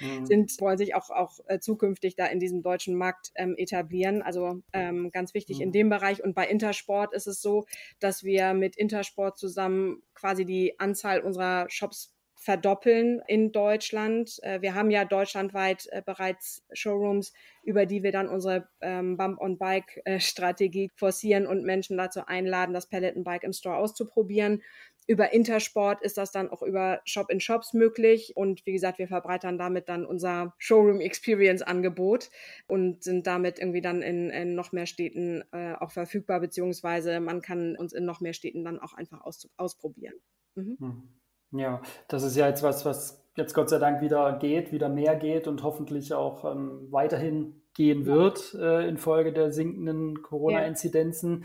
[0.00, 0.26] mhm.
[0.26, 4.22] sind, wollen sich auch, auch äh, zukünftig da in diesem deutschen Markt ähm, etablieren.
[4.22, 5.64] Also ähm, ganz wichtig mhm.
[5.64, 6.22] in dem Bereich.
[6.22, 7.64] Und bei Intersport ist es so,
[7.98, 14.42] dass wir mit Intersport zusammen quasi die Anzahl unserer Shops verdoppeln in Deutschland.
[14.42, 20.86] Äh, wir haben ja deutschlandweit äh, bereits Showrooms, über die wir dann unsere ähm, Bump-on-Bike-Strategie
[20.86, 24.62] äh, forcieren und Menschen dazu einladen, das Peloton-Bike im Store auszuprobieren.
[25.06, 28.32] Über Intersport ist das dann auch über Shop-in-Shops möglich.
[28.36, 32.30] Und wie gesagt, wir verbreitern damit dann unser Showroom-Experience-Angebot
[32.68, 37.42] und sind damit irgendwie dann in, in noch mehr Städten äh, auch verfügbar, beziehungsweise man
[37.42, 40.14] kann uns in noch mehr Städten dann auch einfach aus, ausprobieren.
[40.54, 40.76] Mhm.
[40.80, 41.19] Hm.
[41.52, 45.16] Ja, das ist ja jetzt was, was jetzt Gott sei Dank wieder geht, wieder mehr
[45.16, 51.44] geht und hoffentlich auch ähm, weiterhin gehen wird äh, infolge der sinkenden Corona-Inzidenzen.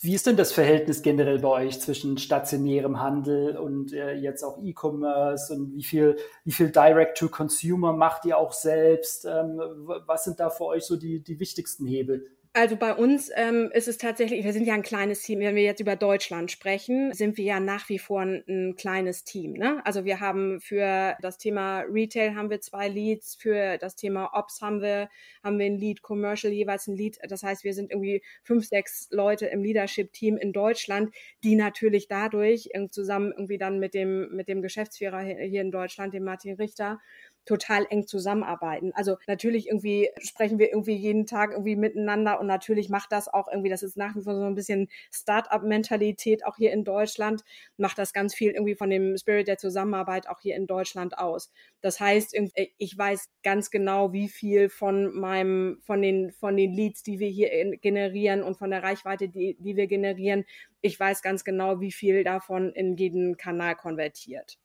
[0.00, 4.58] Wie ist denn das Verhältnis generell bei euch zwischen stationärem Handel und äh, jetzt auch
[4.62, 9.24] E-Commerce und wie viel, wie viel Direct-to-Consumer macht ihr auch selbst?
[9.24, 9.58] Ähm,
[10.06, 12.26] was sind da für euch so die, die wichtigsten Hebel?
[12.56, 15.40] Also bei uns ähm, ist es tatsächlich, wir sind ja ein kleines Team.
[15.40, 19.24] Wenn wir jetzt über Deutschland sprechen, sind wir ja nach wie vor ein, ein, kleines
[19.24, 19.54] Team.
[19.54, 19.84] Ne?
[19.84, 24.62] Also wir haben für das Thema Retail haben wir zwei Leads, für das Thema Ops
[24.62, 25.08] haben wir
[25.42, 27.18] haben wir ein Lead, Commercial jeweils ein Lead.
[27.28, 31.12] Das heißt, wir sind irgendwie fünf, sechs Leute im Leadership-Team in Deutschland,
[31.42, 36.22] die natürlich dadurch zusammen irgendwie dann mit dem mit dem Geschäftsführer hier in Deutschland, dem
[36.22, 37.00] Martin Richter,
[37.44, 38.92] total eng zusammenarbeiten.
[38.94, 43.48] Also natürlich irgendwie sprechen wir irgendwie jeden Tag irgendwie miteinander und natürlich macht das auch
[43.48, 47.42] irgendwie, das ist nach wie vor so ein bisschen Start-up-Mentalität auch hier in Deutschland,
[47.76, 51.52] macht das ganz viel irgendwie von dem Spirit der Zusammenarbeit auch hier in Deutschland aus.
[51.80, 52.34] Das heißt,
[52.78, 57.28] ich weiß ganz genau, wie viel von meinem, von den, von den Leads, die wir
[57.28, 60.44] hier generieren und von der Reichweite, die, die wir generieren,
[60.80, 64.58] ich weiß ganz genau, wie viel davon in jeden Kanal konvertiert.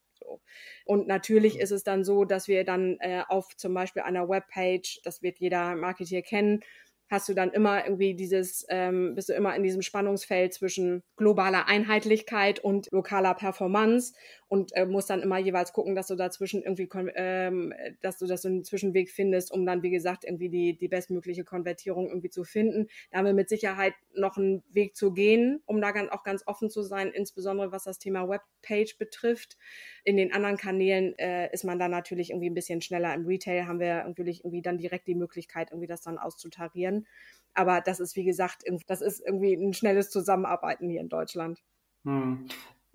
[0.85, 1.61] Und natürlich mhm.
[1.61, 5.39] ist es dann so, dass wir dann äh, auf zum Beispiel einer Webpage, das wird
[5.39, 6.61] jeder Marketeer kennen,
[7.09, 11.67] hast du dann immer irgendwie dieses, ähm, bist du immer in diesem Spannungsfeld zwischen globaler
[11.67, 14.13] Einheitlichkeit und lokaler Performance
[14.49, 18.41] und äh, musst dann immer jeweils gucken, dass du dazwischen irgendwie, ähm, dass du das
[18.41, 22.43] so einen Zwischenweg findest, um dann, wie gesagt, irgendwie die, die bestmögliche Konvertierung irgendwie zu
[22.43, 22.87] finden.
[23.11, 26.43] Da haben wir mit Sicherheit noch einen Weg zu gehen, um da ganz, auch ganz
[26.47, 29.55] offen zu sein, insbesondere was das Thema Webpage betrifft.
[30.03, 33.13] In den anderen Kanälen äh, ist man dann natürlich irgendwie ein bisschen schneller.
[33.13, 37.05] Im Retail haben wir natürlich irgendwie dann direkt die Möglichkeit, irgendwie das dann auszutarieren.
[37.53, 41.61] Aber das ist, wie gesagt, das ist irgendwie ein schnelles Zusammenarbeiten hier in Deutschland.
[42.03, 42.47] Hm.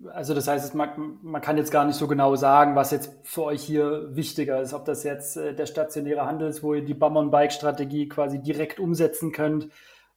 [0.03, 3.43] Also das heißt, man, man, kann jetzt gar nicht so genau sagen, was jetzt für
[3.43, 6.93] euch hier wichtiger ist, ob das jetzt äh, der stationäre Handel ist, wo ihr die
[6.93, 9.69] Bum-on-Bike-Strategie quasi direkt umsetzen könnt,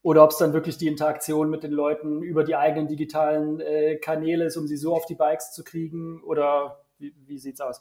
[0.02, 3.96] oder ob es dann wirklich die Interaktion mit den Leuten über die eigenen digitalen äh,
[3.96, 7.80] Kanäle ist, um sie so auf die Bikes zu kriegen, oder wie, wie es aus?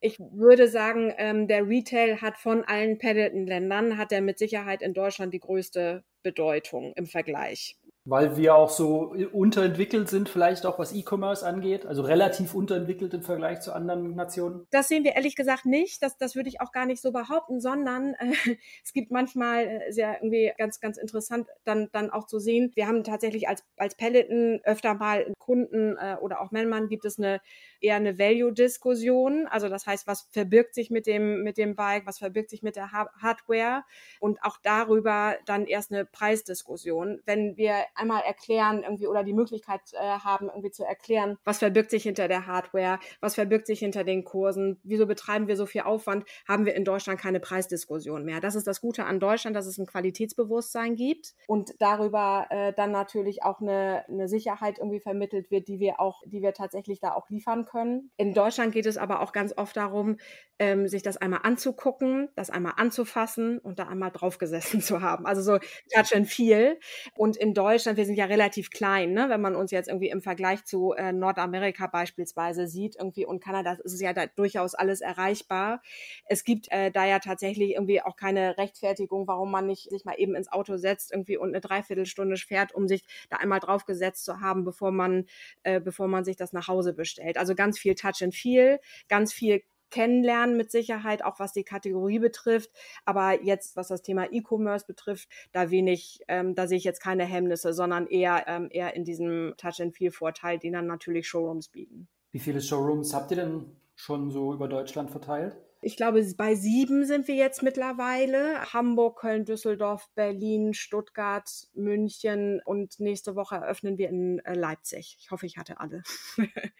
[0.00, 4.94] Ich würde sagen, ähm, der Retail hat von allen Peloton-Ländern, hat er mit Sicherheit in
[4.94, 7.77] Deutschland die größte Bedeutung im Vergleich
[8.08, 13.22] weil wir auch so unterentwickelt sind, vielleicht auch was E-Commerce angeht, also relativ unterentwickelt im
[13.22, 14.66] Vergleich zu anderen Nationen?
[14.70, 16.02] Das sehen wir ehrlich gesagt nicht.
[16.02, 19.92] Das, das würde ich auch gar nicht so behaupten, sondern äh, es gibt manchmal äh,
[19.92, 22.72] sehr irgendwie ganz, ganz interessant dann, dann auch zu sehen.
[22.74, 27.18] Wir haben tatsächlich als, als Peloton öfter mal Kunden äh, oder auch Männern gibt es
[27.18, 27.40] eine
[27.80, 29.46] eher eine Value-Diskussion.
[29.46, 32.76] Also das heißt, was verbirgt sich mit dem, mit dem Bike, was verbirgt sich mit
[32.76, 33.84] der Hardware
[34.20, 37.20] und auch darüber dann erst eine Preisdiskussion.
[37.24, 41.90] Wenn wir einmal erklären irgendwie oder die Möglichkeit äh, haben, irgendwie zu erklären, was verbirgt
[41.90, 45.82] sich hinter der Hardware, was verbirgt sich hinter den Kursen, wieso betreiben wir so viel
[45.82, 48.40] Aufwand, haben wir in Deutschland keine Preisdiskussion mehr.
[48.40, 52.92] Das ist das Gute an Deutschland, dass es ein Qualitätsbewusstsein gibt und darüber äh, dann
[52.92, 57.12] natürlich auch eine, eine Sicherheit irgendwie vermittelt wird, die wir auch, die wir tatsächlich da
[57.12, 58.10] auch liefern können.
[58.16, 60.16] In Deutschland geht es aber auch ganz oft darum,
[60.58, 65.26] ähm, sich das einmal anzugucken, das einmal anzufassen und da einmal draufgesessen zu haben.
[65.26, 65.58] Also so
[65.94, 66.78] Touch and Feel.
[67.14, 69.30] Und in Deutschland Deutschland, wir sind ja relativ klein, ne?
[69.30, 73.72] wenn man uns jetzt irgendwie im Vergleich zu äh, Nordamerika beispielsweise sieht irgendwie und Kanada
[73.82, 75.80] ist es ja da durchaus alles erreichbar.
[76.26, 80.14] Es gibt äh, da ja tatsächlich irgendwie auch keine Rechtfertigung, warum man nicht sich mal
[80.18, 84.40] eben ins Auto setzt irgendwie und eine Dreiviertelstunde fährt, um sich da einmal draufgesetzt zu
[84.40, 85.24] haben, bevor man,
[85.62, 87.38] äh, bevor man sich das nach Hause bestellt.
[87.38, 92.18] Also ganz viel Touch and Feel, ganz viel kennenlernen mit Sicherheit, auch was die Kategorie
[92.18, 92.70] betrifft.
[93.04, 97.24] Aber jetzt, was das Thema E-Commerce betrifft, da wenig, ähm, da sehe ich jetzt keine
[97.24, 102.08] Hemmnisse, sondern eher, ähm, eher in diesem Touch-and-Feel-Vorteil, den dann natürlich Showrooms bieten.
[102.32, 105.56] Wie viele Showrooms habt ihr denn schon so über Deutschland verteilt?
[105.80, 108.72] Ich glaube, bei sieben sind wir jetzt mittlerweile.
[108.72, 115.16] Hamburg, Köln, Düsseldorf, Berlin, Stuttgart, München und nächste Woche eröffnen wir in äh, Leipzig.
[115.20, 116.02] Ich hoffe, ich hatte alle.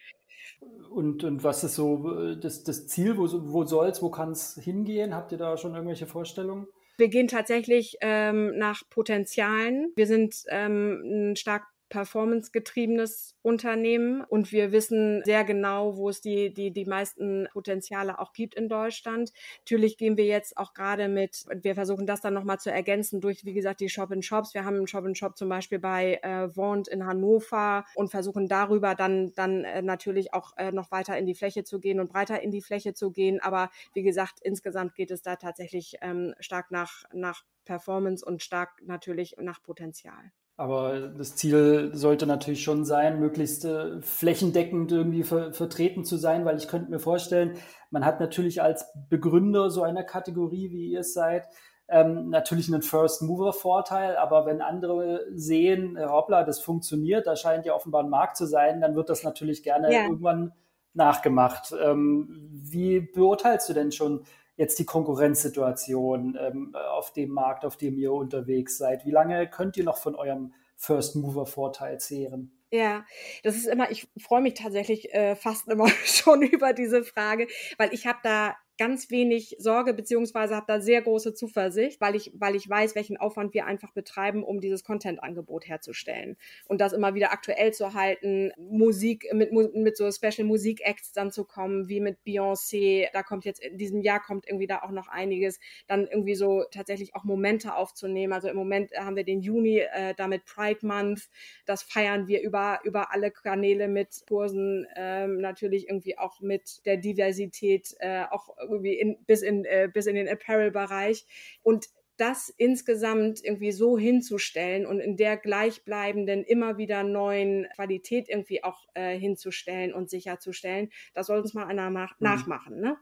[0.91, 3.17] Und, und was ist so äh, das, das Ziel?
[3.17, 5.15] Wo, wo soll es, wo kann es hingehen?
[5.15, 6.67] Habt ihr da schon irgendwelche Vorstellungen?
[6.97, 9.93] Wir gehen tatsächlich ähm, nach Potenzialen.
[9.95, 16.53] Wir sind ähm, ein stark performancegetriebenes Unternehmen und wir wissen sehr genau, wo es die,
[16.53, 19.33] die, die meisten Potenziale auch gibt in Deutschland.
[19.61, 23.45] Natürlich gehen wir jetzt auch gerade mit, wir versuchen das dann nochmal zu ergänzen durch,
[23.45, 24.55] wie gesagt, die Shop-in-Shops.
[24.55, 29.33] Wir haben einen Shop-in-Shop zum Beispiel bei äh, Vaunt in Hannover und versuchen darüber dann,
[29.35, 32.51] dann äh, natürlich auch äh, noch weiter in die Fläche zu gehen und breiter in
[32.51, 33.41] die Fläche zu gehen.
[33.41, 38.83] Aber wie gesagt, insgesamt geht es da tatsächlich ähm, stark nach, nach Performance und stark
[38.83, 40.33] natürlich nach Potenzial.
[40.59, 46.45] Aber das Ziel sollte natürlich schon sein, möglichst äh, flächendeckend irgendwie ver vertreten zu sein,
[46.45, 47.55] weil ich könnte mir vorstellen,
[47.91, 51.47] man hat natürlich als Begründer so einer Kategorie, wie ihr es seid,
[51.87, 57.75] ähm, natürlich einen First-Mover-Vorteil, aber wenn andere sehen, äh, hoppla, das funktioniert, da scheint ja
[57.75, 60.03] offenbar ein Markt zu sein, dann wird das natürlich gerne ja.
[60.03, 60.53] irgendwann
[60.93, 61.73] nachgemacht.
[61.81, 64.25] Ähm, wie beurteilst du denn schon
[64.59, 69.07] jetzt die Konkurrenzsituation ähm, auf dem Markt, auf dem ihr unterwegs seid?
[69.07, 72.53] Wie lange könnt ihr noch von eurem First-Mover-Vorteil zehren?
[72.71, 73.07] Ja,
[73.45, 77.47] das ist immer, ich freue mich tatsächlich äh, fast immer schon über diese Frage,
[77.79, 82.33] weil ich habe da ganz wenig Sorge beziehungsweise habe da sehr große Zuversicht, weil ich,
[82.35, 86.37] weil ich weiß, welchen Aufwand wir einfach betreiben, um dieses Content-Angebot herzustellen
[86.67, 91.31] und das immer wieder aktuell zu halten, Musik mit, mit so Special Musik Acts dann
[91.31, 94.93] zu kommen, wie mit Beyoncé, da kommt jetzt in diesem Jahr kommt irgendwie da auch
[94.93, 98.33] noch einiges, dann irgendwie so tatsächlich auch Momente aufzunehmen.
[98.33, 101.29] Also im Moment haben wir den Juni äh, damit Pride Month,
[101.67, 106.97] das feiern wir über über alle Kanäle mit Kursen, ähm, natürlich irgendwie auch mit der
[106.97, 111.27] Diversität, äh, auch irgendwie in, bis, in, äh, bis in den Apparel-Bereich.
[111.63, 118.65] Und das insgesamt irgendwie so hinzustellen und in der gleichbleibenden, immer wieder neuen Qualität irgendwie
[118.65, 122.25] auch äh, hinzustellen und sicherzustellen, das soll uns mal einer nach mhm.
[122.25, 122.81] nachmachen.
[122.81, 122.97] Ne?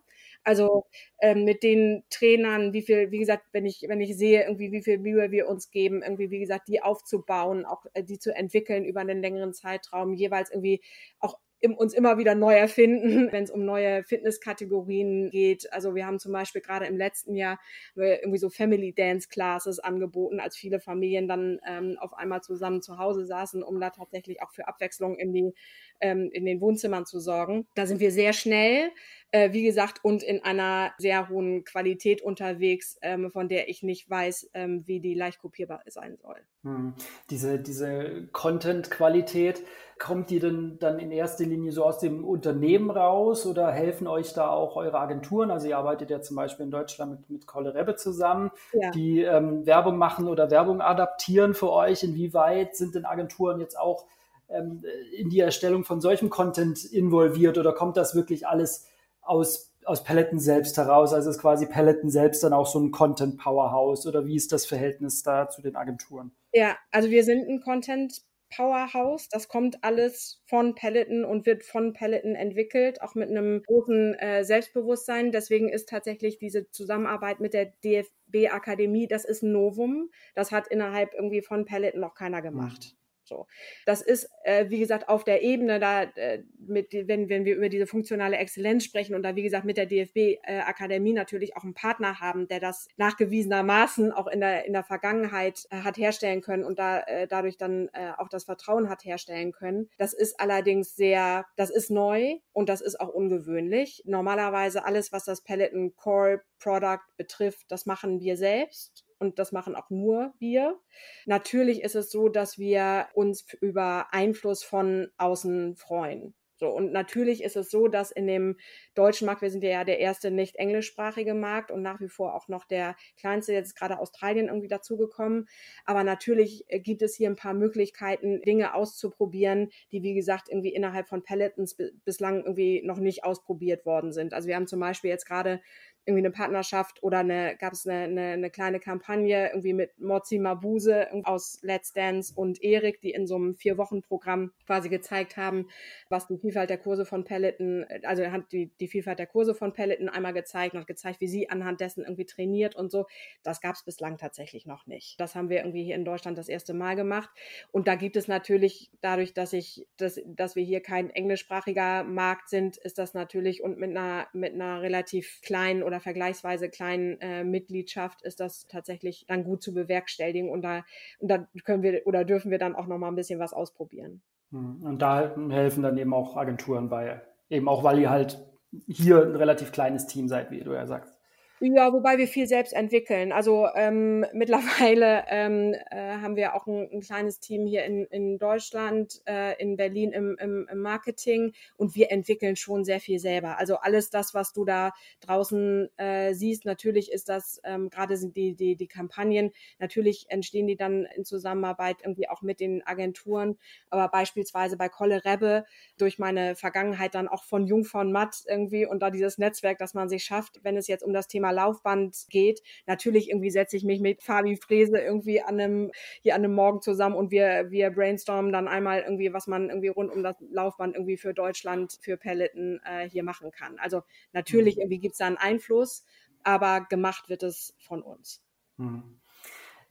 [0.44, 0.84] Also
[1.20, 4.82] ähm, mit den Trainern, wie viel, wie gesagt, wenn ich, wenn ich sehe, irgendwie, wie
[4.82, 8.84] viel Mühe wir uns geben, irgendwie, wie gesagt, die aufzubauen, auch äh, die zu entwickeln
[8.84, 10.82] über einen längeren Zeitraum, jeweils irgendwie
[11.20, 15.72] auch uns immer wieder neu erfinden, wenn es um neue Fitnesskategorien geht.
[15.72, 17.58] Also wir haben zum Beispiel gerade im letzten Jahr
[17.94, 22.98] irgendwie so Family Dance Classes angeboten, als viele Familien dann ähm, auf einmal zusammen zu
[22.98, 25.52] Hause saßen, um da tatsächlich auch für Abwechslung in die
[26.00, 27.66] ähm, in den Wohnzimmern zu sorgen.
[27.74, 28.90] Da sind wir sehr schnell,
[29.30, 34.08] äh, wie gesagt, und in einer sehr hohen Qualität unterwegs, ähm, von der ich nicht
[34.08, 36.40] weiß, ähm, wie die leicht kopierbar sein soll.
[36.62, 36.94] Hm.
[37.30, 39.62] Diese, diese Content-Qualität,
[39.98, 44.34] kommt die denn dann in erster Linie so aus dem Unternehmen raus oder helfen euch
[44.34, 45.50] da auch eure Agenturen?
[45.50, 48.90] Also ihr arbeitet ja zum Beispiel in Deutschland mit, mit Kolle Rebbe zusammen, ja.
[48.90, 52.02] die ähm, Werbung machen oder Werbung adaptieren für euch.
[52.02, 54.06] Inwieweit sind denn Agenturen jetzt auch
[54.48, 54.84] ähm,
[55.16, 58.86] in die Erstellung von solchem Content involviert oder kommt das wirklich alles
[59.20, 61.12] aus, aus Paletten selbst heraus?
[61.12, 64.66] Also ist quasi Paletten selbst dann auch so ein Content Powerhouse oder wie ist das
[64.66, 66.32] Verhältnis da zu den Agenturen?
[66.52, 68.22] Ja, also wir sind ein Content
[68.54, 69.28] Powerhouse.
[69.28, 74.44] Das kommt alles von Peloton und wird von Peloton entwickelt, auch mit einem großen äh,
[74.44, 75.32] Selbstbewusstsein.
[75.32, 80.10] Deswegen ist tatsächlich diese Zusammenarbeit mit der DFB Akademie, das ist ein Novum.
[80.34, 82.92] Das hat innerhalb irgendwie von Peloton noch keiner gemacht.
[82.92, 83.05] Mhm.
[83.26, 83.46] So.
[83.84, 87.68] Das ist, äh, wie gesagt, auf der Ebene da, äh, mit, wenn, wenn wir über
[87.68, 91.74] diese funktionale Exzellenz sprechen und da, wie gesagt, mit der DFB-Akademie äh, natürlich auch einen
[91.74, 96.64] Partner haben, der das nachgewiesenermaßen auch in der, in der Vergangenheit äh, hat herstellen können
[96.64, 99.90] und da äh, dadurch dann äh, auch das Vertrauen hat herstellen können.
[99.98, 104.02] Das ist allerdings sehr, das ist neu und das ist auch ungewöhnlich.
[104.04, 109.74] Normalerweise alles, was das Peloton Core Product betrifft, das machen wir selbst und das machen
[109.74, 110.78] auch nur wir.
[111.26, 116.34] Natürlich ist es so, dass wir uns über Einfluss von außen freuen.
[116.58, 118.56] So, und natürlich ist es so, dass in dem
[118.94, 122.48] deutschen Markt, wir sind ja der erste nicht englischsprachige Markt und nach wie vor auch
[122.48, 125.48] noch der kleinste, jetzt gerade Australien irgendwie dazugekommen.
[125.84, 130.72] Aber natürlich äh, gibt es hier ein paar Möglichkeiten, Dinge auszuprobieren, die, wie gesagt, irgendwie
[130.74, 134.32] innerhalb von Pelletons bislang irgendwie noch nicht ausprobiert worden sind.
[134.32, 135.60] Also wir haben zum Beispiel jetzt gerade
[136.06, 140.38] irgendwie eine Partnerschaft oder eine, gab es eine, eine, eine, kleine Kampagne irgendwie mit Mozi
[140.38, 145.68] Mabuse aus Let's Dance und Erik, die in so einem Vier-Wochen-Programm quasi gezeigt haben,
[146.08, 149.54] was die Vielfalt der Kurse von Peloton, also er hat die, die Vielfalt der Kurse
[149.54, 153.06] von Peloton einmal gezeigt und hat gezeigt, wie sie anhand dessen irgendwie trainiert und so.
[153.42, 155.18] Das gab es bislang tatsächlich noch nicht.
[155.20, 157.30] Das haben wir irgendwie hier in Deutschland das erste Mal gemacht.
[157.72, 162.48] Und da gibt es natürlich, dadurch, dass ich, dass, dass wir hier kein englischsprachiger Markt
[162.48, 167.44] sind, ist das natürlich und mit einer, mit einer relativ kleinen oder vergleichsweise kleinen äh,
[167.44, 170.84] Mitgliedschaft ist das tatsächlich dann gut zu bewerkstelligen und da,
[171.18, 174.22] und da können wir oder dürfen wir dann auch noch mal ein bisschen was ausprobieren.
[174.50, 178.38] Hm, und da helfen dann eben auch Agenturen bei, eben auch weil ihr halt
[178.86, 181.15] hier ein relativ kleines Team seid, wie du ja sagst.
[181.58, 183.32] Ja, wobei wir viel selbst entwickeln.
[183.32, 188.38] Also ähm, mittlerweile ähm, äh, haben wir auch ein, ein, kleines Team hier in, in
[188.38, 193.58] Deutschland, äh, in Berlin im, im, im, Marketing und wir entwickeln schon sehr viel selber.
[193.58, 198.36] Also alles das, was du da draußen äh, siehst, natürlich ist das, ähm, gerade sind
[198.36, 203.56] die, die, die Kampagnen, natürlich entstehen die dann in Zusammenarbeit irgendwie auch mit den Agenturen,
[203.88, 205.64] aber beispielsweise bei Kolle Rebbe
[205.96, 209.94] durch meine Vergangenheit dann auch von Jung von Matt irgendwie und da dieses Netzwerk, das
[209.94, 212.62] man sich schafft, wenn es jetzt um das Thema Thema Laufband geht.
[212.86, 216.80] Natürlich irgendwie setze ich mich mit Fabi Frese irgendwie an einem, hier an einem Morgen
[216.80, 220.94] zusammen und wir, wir brainstormen dann einmal irgendwie, was man irgendwie rund um das Laufband
[220.94, 223.78] irgendwie für Deutschland, für Peloton äh, hier machen kann.
[223.78, 224.82] Also natürlich mhm.
[224.82, 226.04] irgendwie gibt es da einen Einfluss,
[226.42, 228.42] aber gemacht wird es von uns.
[228.76, 229.20] Mhm.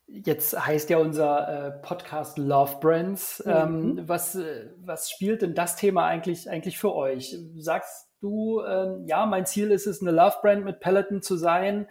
[0.07, 3.43] Jetzt heißt ja unser äh, Podcast Love Brands.
[3.43, 3.51] Mhm.
[3.51, 7.35] Ähm, was, äh, was spielt denn das Thema eigentlich, eigentlich für euch?
[7.55, 11.87] Sagst du, ähm, ja, mein Ziel ist es, eine Love Brand mit Peloton zu sein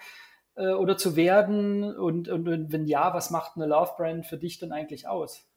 [0.57, 1.85] äh, oder zu werden?
[1.97, 5.49] Und, und, und wenn ja, was macht eine Love Brand für dich denn eigentlich aus?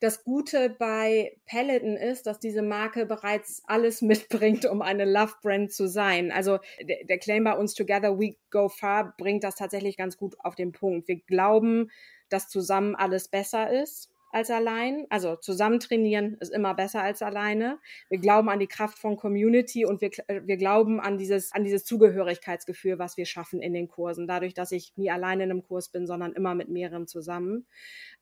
[0.00, 5.72] Das Gute bei Peloton ist, dass diese Marke bereits alles mitbringt, um eine Love Brand
[5.72, 6.32] zu sein.
[6.32, 10.34] Also der, der Claim bei uns Together We Go Far bringt das tatsächlich ganz gut
[10.40, 11.06] auf den Punkt.
[11.08, 11.90] Wir glauben,
[12.28, 15.06] dass zusammen alles besser ist als allein.
[15.10, 17.78] Also zusammen trainieren ist immer besser als alleine.
[18.08, 21.64] Wir glauben an die Kraft von Community und wir, äh, wir glauben an dieses, an
[21.64, 24.26] dieses Zugehörigkeitsgefühl, was wir schaffen in den Kursen.
[24.26, 27.66] Dadurch, dass ich nie alleine in einem Kurs bin, sondern immer mit mehreren zusammen.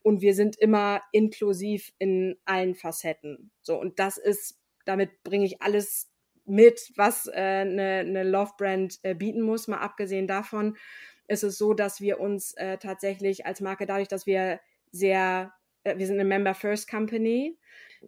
[0.02, 3.50] Und wir sind immer inklusiv in allen Facetten.
[3.62, 6.10] So, und das ist, damit bringe ich alles
[6.44, 9.68] mit, was äh, eine, eine Love Brand äh, bieten muss.
[9.68, 10.76] Mal abgesehen davon
[11.28, 15.52] ist es so, dass wir uns äh, tatsächlich als Marke dadurch, dass wir sehr
[15.84, 17.56] wir sind eine Member First Company,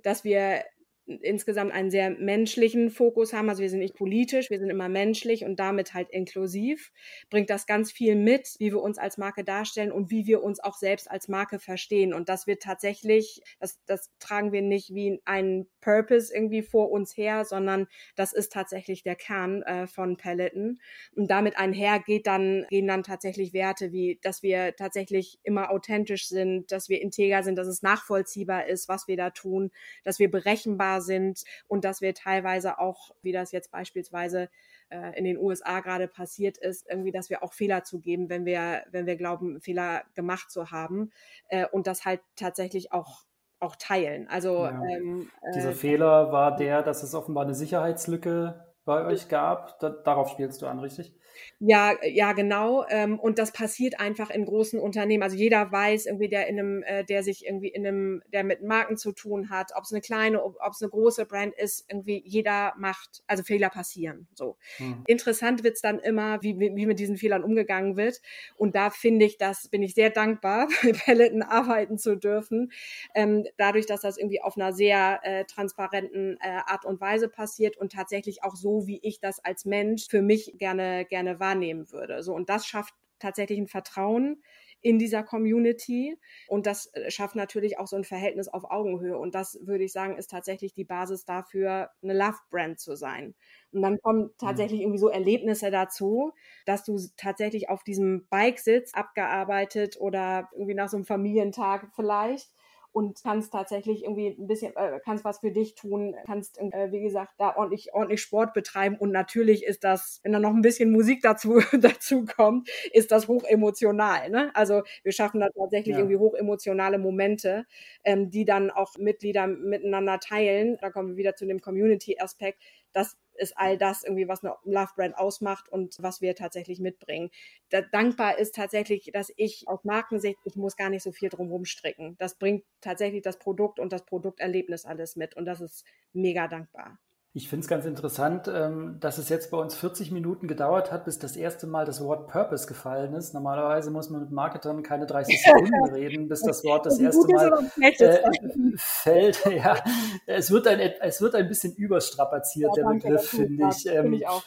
[0.02, 0.64] dass wir
[1.06, 3.48] insgesamt einen sehr menschlichen Fokus haben.
[3.48, 6.92] Also wir sind nicht politisch, wir sind immer menschlich und damit halt inklusiv.
[7.28, 10.60] Bringt das ganz viel mit, wie wir uns als Marke darstellen und wie wir uns
[10.60, 12.14] auch selbst als Marke verstehen.
[12.14, 17.16] Und das wird tatsächlich, das, das tragen wir nicht wie einen Purpose irgendwie vor uns
[17.16, 20.78] her, sondern das ist tatsächlich der Kern äh, von Peloton.
[21.16, 26.28] Und damit einher geht dann, gehen dann tatsächlich Werte wie, dass wir tatsächlich immer authentisch
[26.28, 29.72] sind, dass wir integer sind, dass es nachvollziehbar ist, was wir da tun,
[30.04, 34.48] dass wir berechenbar sind und dass wir teilweise auch, wie das jetzt beispielsweise
[34.90, 38.84] äh, in den USA gerade passiert ist, irgendwie, dass wir auch Fehler zugeben, wenn wir,
[38.90, 41.10] wenn wir glauben, Fehler gemacht zu haben
[41.48, 43.24] äh, und das halt tatsächlich auch
[43.60, 44.26] auch teilen.
[44.28, 44.82] Also ja.
[44.90, 49.78] ähm, dieser äh, Fehler war der, dass es offenbar eine Sicherheitslücke bei euch gab.
[49.80, 51.12] Da, darauf spielst du an, richtig?
[51.58, 52.84] Ja, ja, genau.
[52.88, 55.22] Ähm, und das passiert einfach in großen Unternehmen.
[55.22, 58.62] Also jeder weiß irgendwie, der in einem, äh, der sich irgendwie in einem, der mit
[58.62, 62.22] Marken zu tun hat, ob es eine kleine, ob es eine große Brand ist, irgendwie
[62.26, 64.26] jeder macht, also Fehler passieren.
[64.34, 64.56] So.
[64.78, 65.04] Mhm.
[65.06, 68.20] Interessant wird's dann immer, wie, wie mit diesen Fehlern umgegangen wird.
[68.56, 72.72] Und da finde ich, das bin ich sehr dankbar, bei Peloton arbeiten zu dürfen.
[73.14, 77.76] Ähm, dadurch, dass das irgendwie auf einer sehr äh, transparenten äh, Art und Weise passiert
[77.76, 82.22] und tatsächlich auch so, wie ich das als Mensch für mich gerne, gerne wahrnehmen würde.
[82.22, 84.42] So, und das schafft tatsächlich ein Vertrauen
[84.82, 86.18] in dieser Community
[86.48, 89.92] und das äh, schafft natürlich auch so ein Verhältnis auf Augenhöhe und das würde ich
[89.92, 93.34] sagen ist tatsächlich die Basis dafür eine Love Brand zu sein
[93.72, 94.32] und dann kommen mhm.
[94.38, 96.32] tatsächlich irgendwie so Erlebnisse dazu,
[96.66, 102.50] dass du tatsächlich auf diesem Bike sitzt, abgearbeitet oder irgendwie nach so einem Familientag vielleicht
[102.92, 107.00] und kannst tatsächlich irgendwie ein bisschen, äh, kannst was für dich tun, kannst, äh, wie
[107.00, 110.92] gesagt, da ordentlich, ordentlich Sport betreiben und natürlich ist das, wenn da noch ein bisschen
[110.92, 114.50] Musik dazu, dazu kommt, ist das hochemotional, ne?
[114.54, 116.00] Also wir schaffen da tatsächlich ja.
[116.00, 117.66] irgendwie hochemotionale Momente,
[118.04, 120.76] ähm, die dann auch Mitglieder miteinander teilen.
[120.80, 122.60] Da kommen wir wieder zu dem Community-Aspekt.
[122.92, 127.30] Das ist all das irgendwie, was eine Love Brand ausmacht und was wir tatsächlich mitbringen.
[127.70, 131.64] Da, dankbar ist tatsächlich, dass ich aus Markensicht, ich muss gar nicht so viel drumherum
[131.64, 132.16] stricken.
[132.18, 136.98] Das bringt tatsächlich das Produkt und das Produkterlebnis alles mit und das ist mega dankbar.
[137.34, 141.06] Ich finde es ganz interessant, ähm, dass es jetzt bei uns 40 Minuten gedauert hat,
[141.06, 143.32] bis das erste Mal das Wort Purpose gefallen ist.
[143.32, 147.70] Normalerweise muss man mit Marketern keine 30 Sekunden reden, bis das Wort das erste Mal
[147.80, 149.42] äh, fällt.
[149.52, 149.82] Ja,
[150.26, 153.86] es wird ein, es wird ein bisschen überstrapaziert, ja, der Begriff, finde ich.
[153.86, 154.42] Ähm, find ich auch.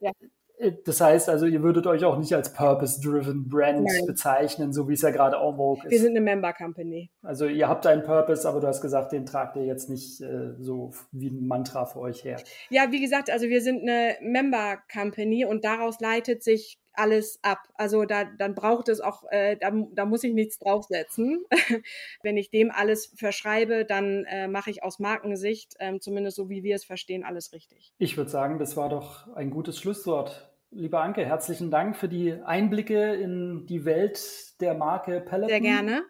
[0.00, 0.12] Ja.
[0.84, 4.06] Das heißt also, ihr würdet euch auch nicht als Purpose-Driven Brand Nein.
[4.06, 5.90] bezeichnen, so wie es ja gerade en vogue ist.
[5.90, 7.10] Wir sind eine Member-Company.
[7.22, 10.54] Also ihr habt einen Purpose, aber du hast gesagt, den tragt ihr jetzt nicht äh,
[10.60, 12.40] so wie ein Mantra für euch her.
[12.70, 17.60] Ja, wie gesagt, also wir sind eine Member-Company und daraus leitet sich alles ab.
[17.74, 21.44] Also da, dann braucht es auch, äh, da, da muss ich nichts draufsetzen.
[22.22, 26.62] Wenn ich dem alles verschreibe, dann äh, mache ich aus Markensicht, äh, zumindest so wie
[26.62, 27.92] wir es verstehen, alles richtig.
[27.98, 30.51] Ich würde sagen, das war doch ein gutes Schlusswort.
[30.74, 35.50] Lieber Anke, herzlichen Dank für die Einblicke in die Welt der Marke Peloton.
[35.50, 36.02] Sehr gerne.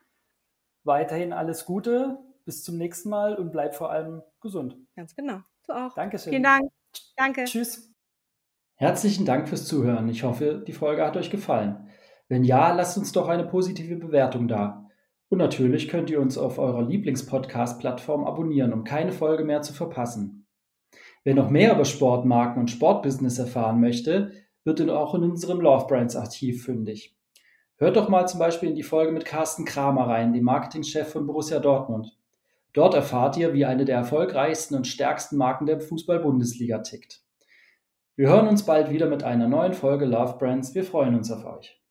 [0.84, 4.76] Weiterhin alles Gute, bis zum nächsten Mal und bleib vor allem gesund.
[4.94, 5.40] Ganz genau.
[5.66, 5.94] Du auch.
[5.94, 6.30] Dankeschön.
[6.30, 6.70] Vielen Dank.
[7.16, 7.44] Danke.
[7.44, 7.92] Tschüss.
[8.76, 10.08] Herzlichen Dank fürs Zuhören.
[10.08, 11.88] Ich hoffe, die Folge hat euch gefallen.
[12.28, 14.88] Wenn ja, lasst uns doch eine positive Bewertung da.
[15.28, 20.46] Und natürlich könnt ihr uns auf eurer Lieblingspodcast-Plattform abonnieren, um keine Folge mehr zu verpassen.
[21.24, 24.32] Wer noch mehr über Sportmarken und Sportbusiness erfahren möchte,
[24.64, 27.16] wird auch in unserem Love Brands Archiv fündig.
[27.76, 31.26] Hört doch mal zum Beispiel in die Folge mit Carsten Kramer rein, dem Marketingchef von
[31.26, 32.16] Borussia Dortmund.
[32.72, 37.22] Dort erfahrt ihr, wie eine der erfolgreichsten und stärksten Marken der Fußball-Bundesliga tickt.
[38.14, 40.74] Wir hören uns bald wieder mit einer neuen Folge Love Brands.
[40.74, 41.81] Wir freuen uns auf euch.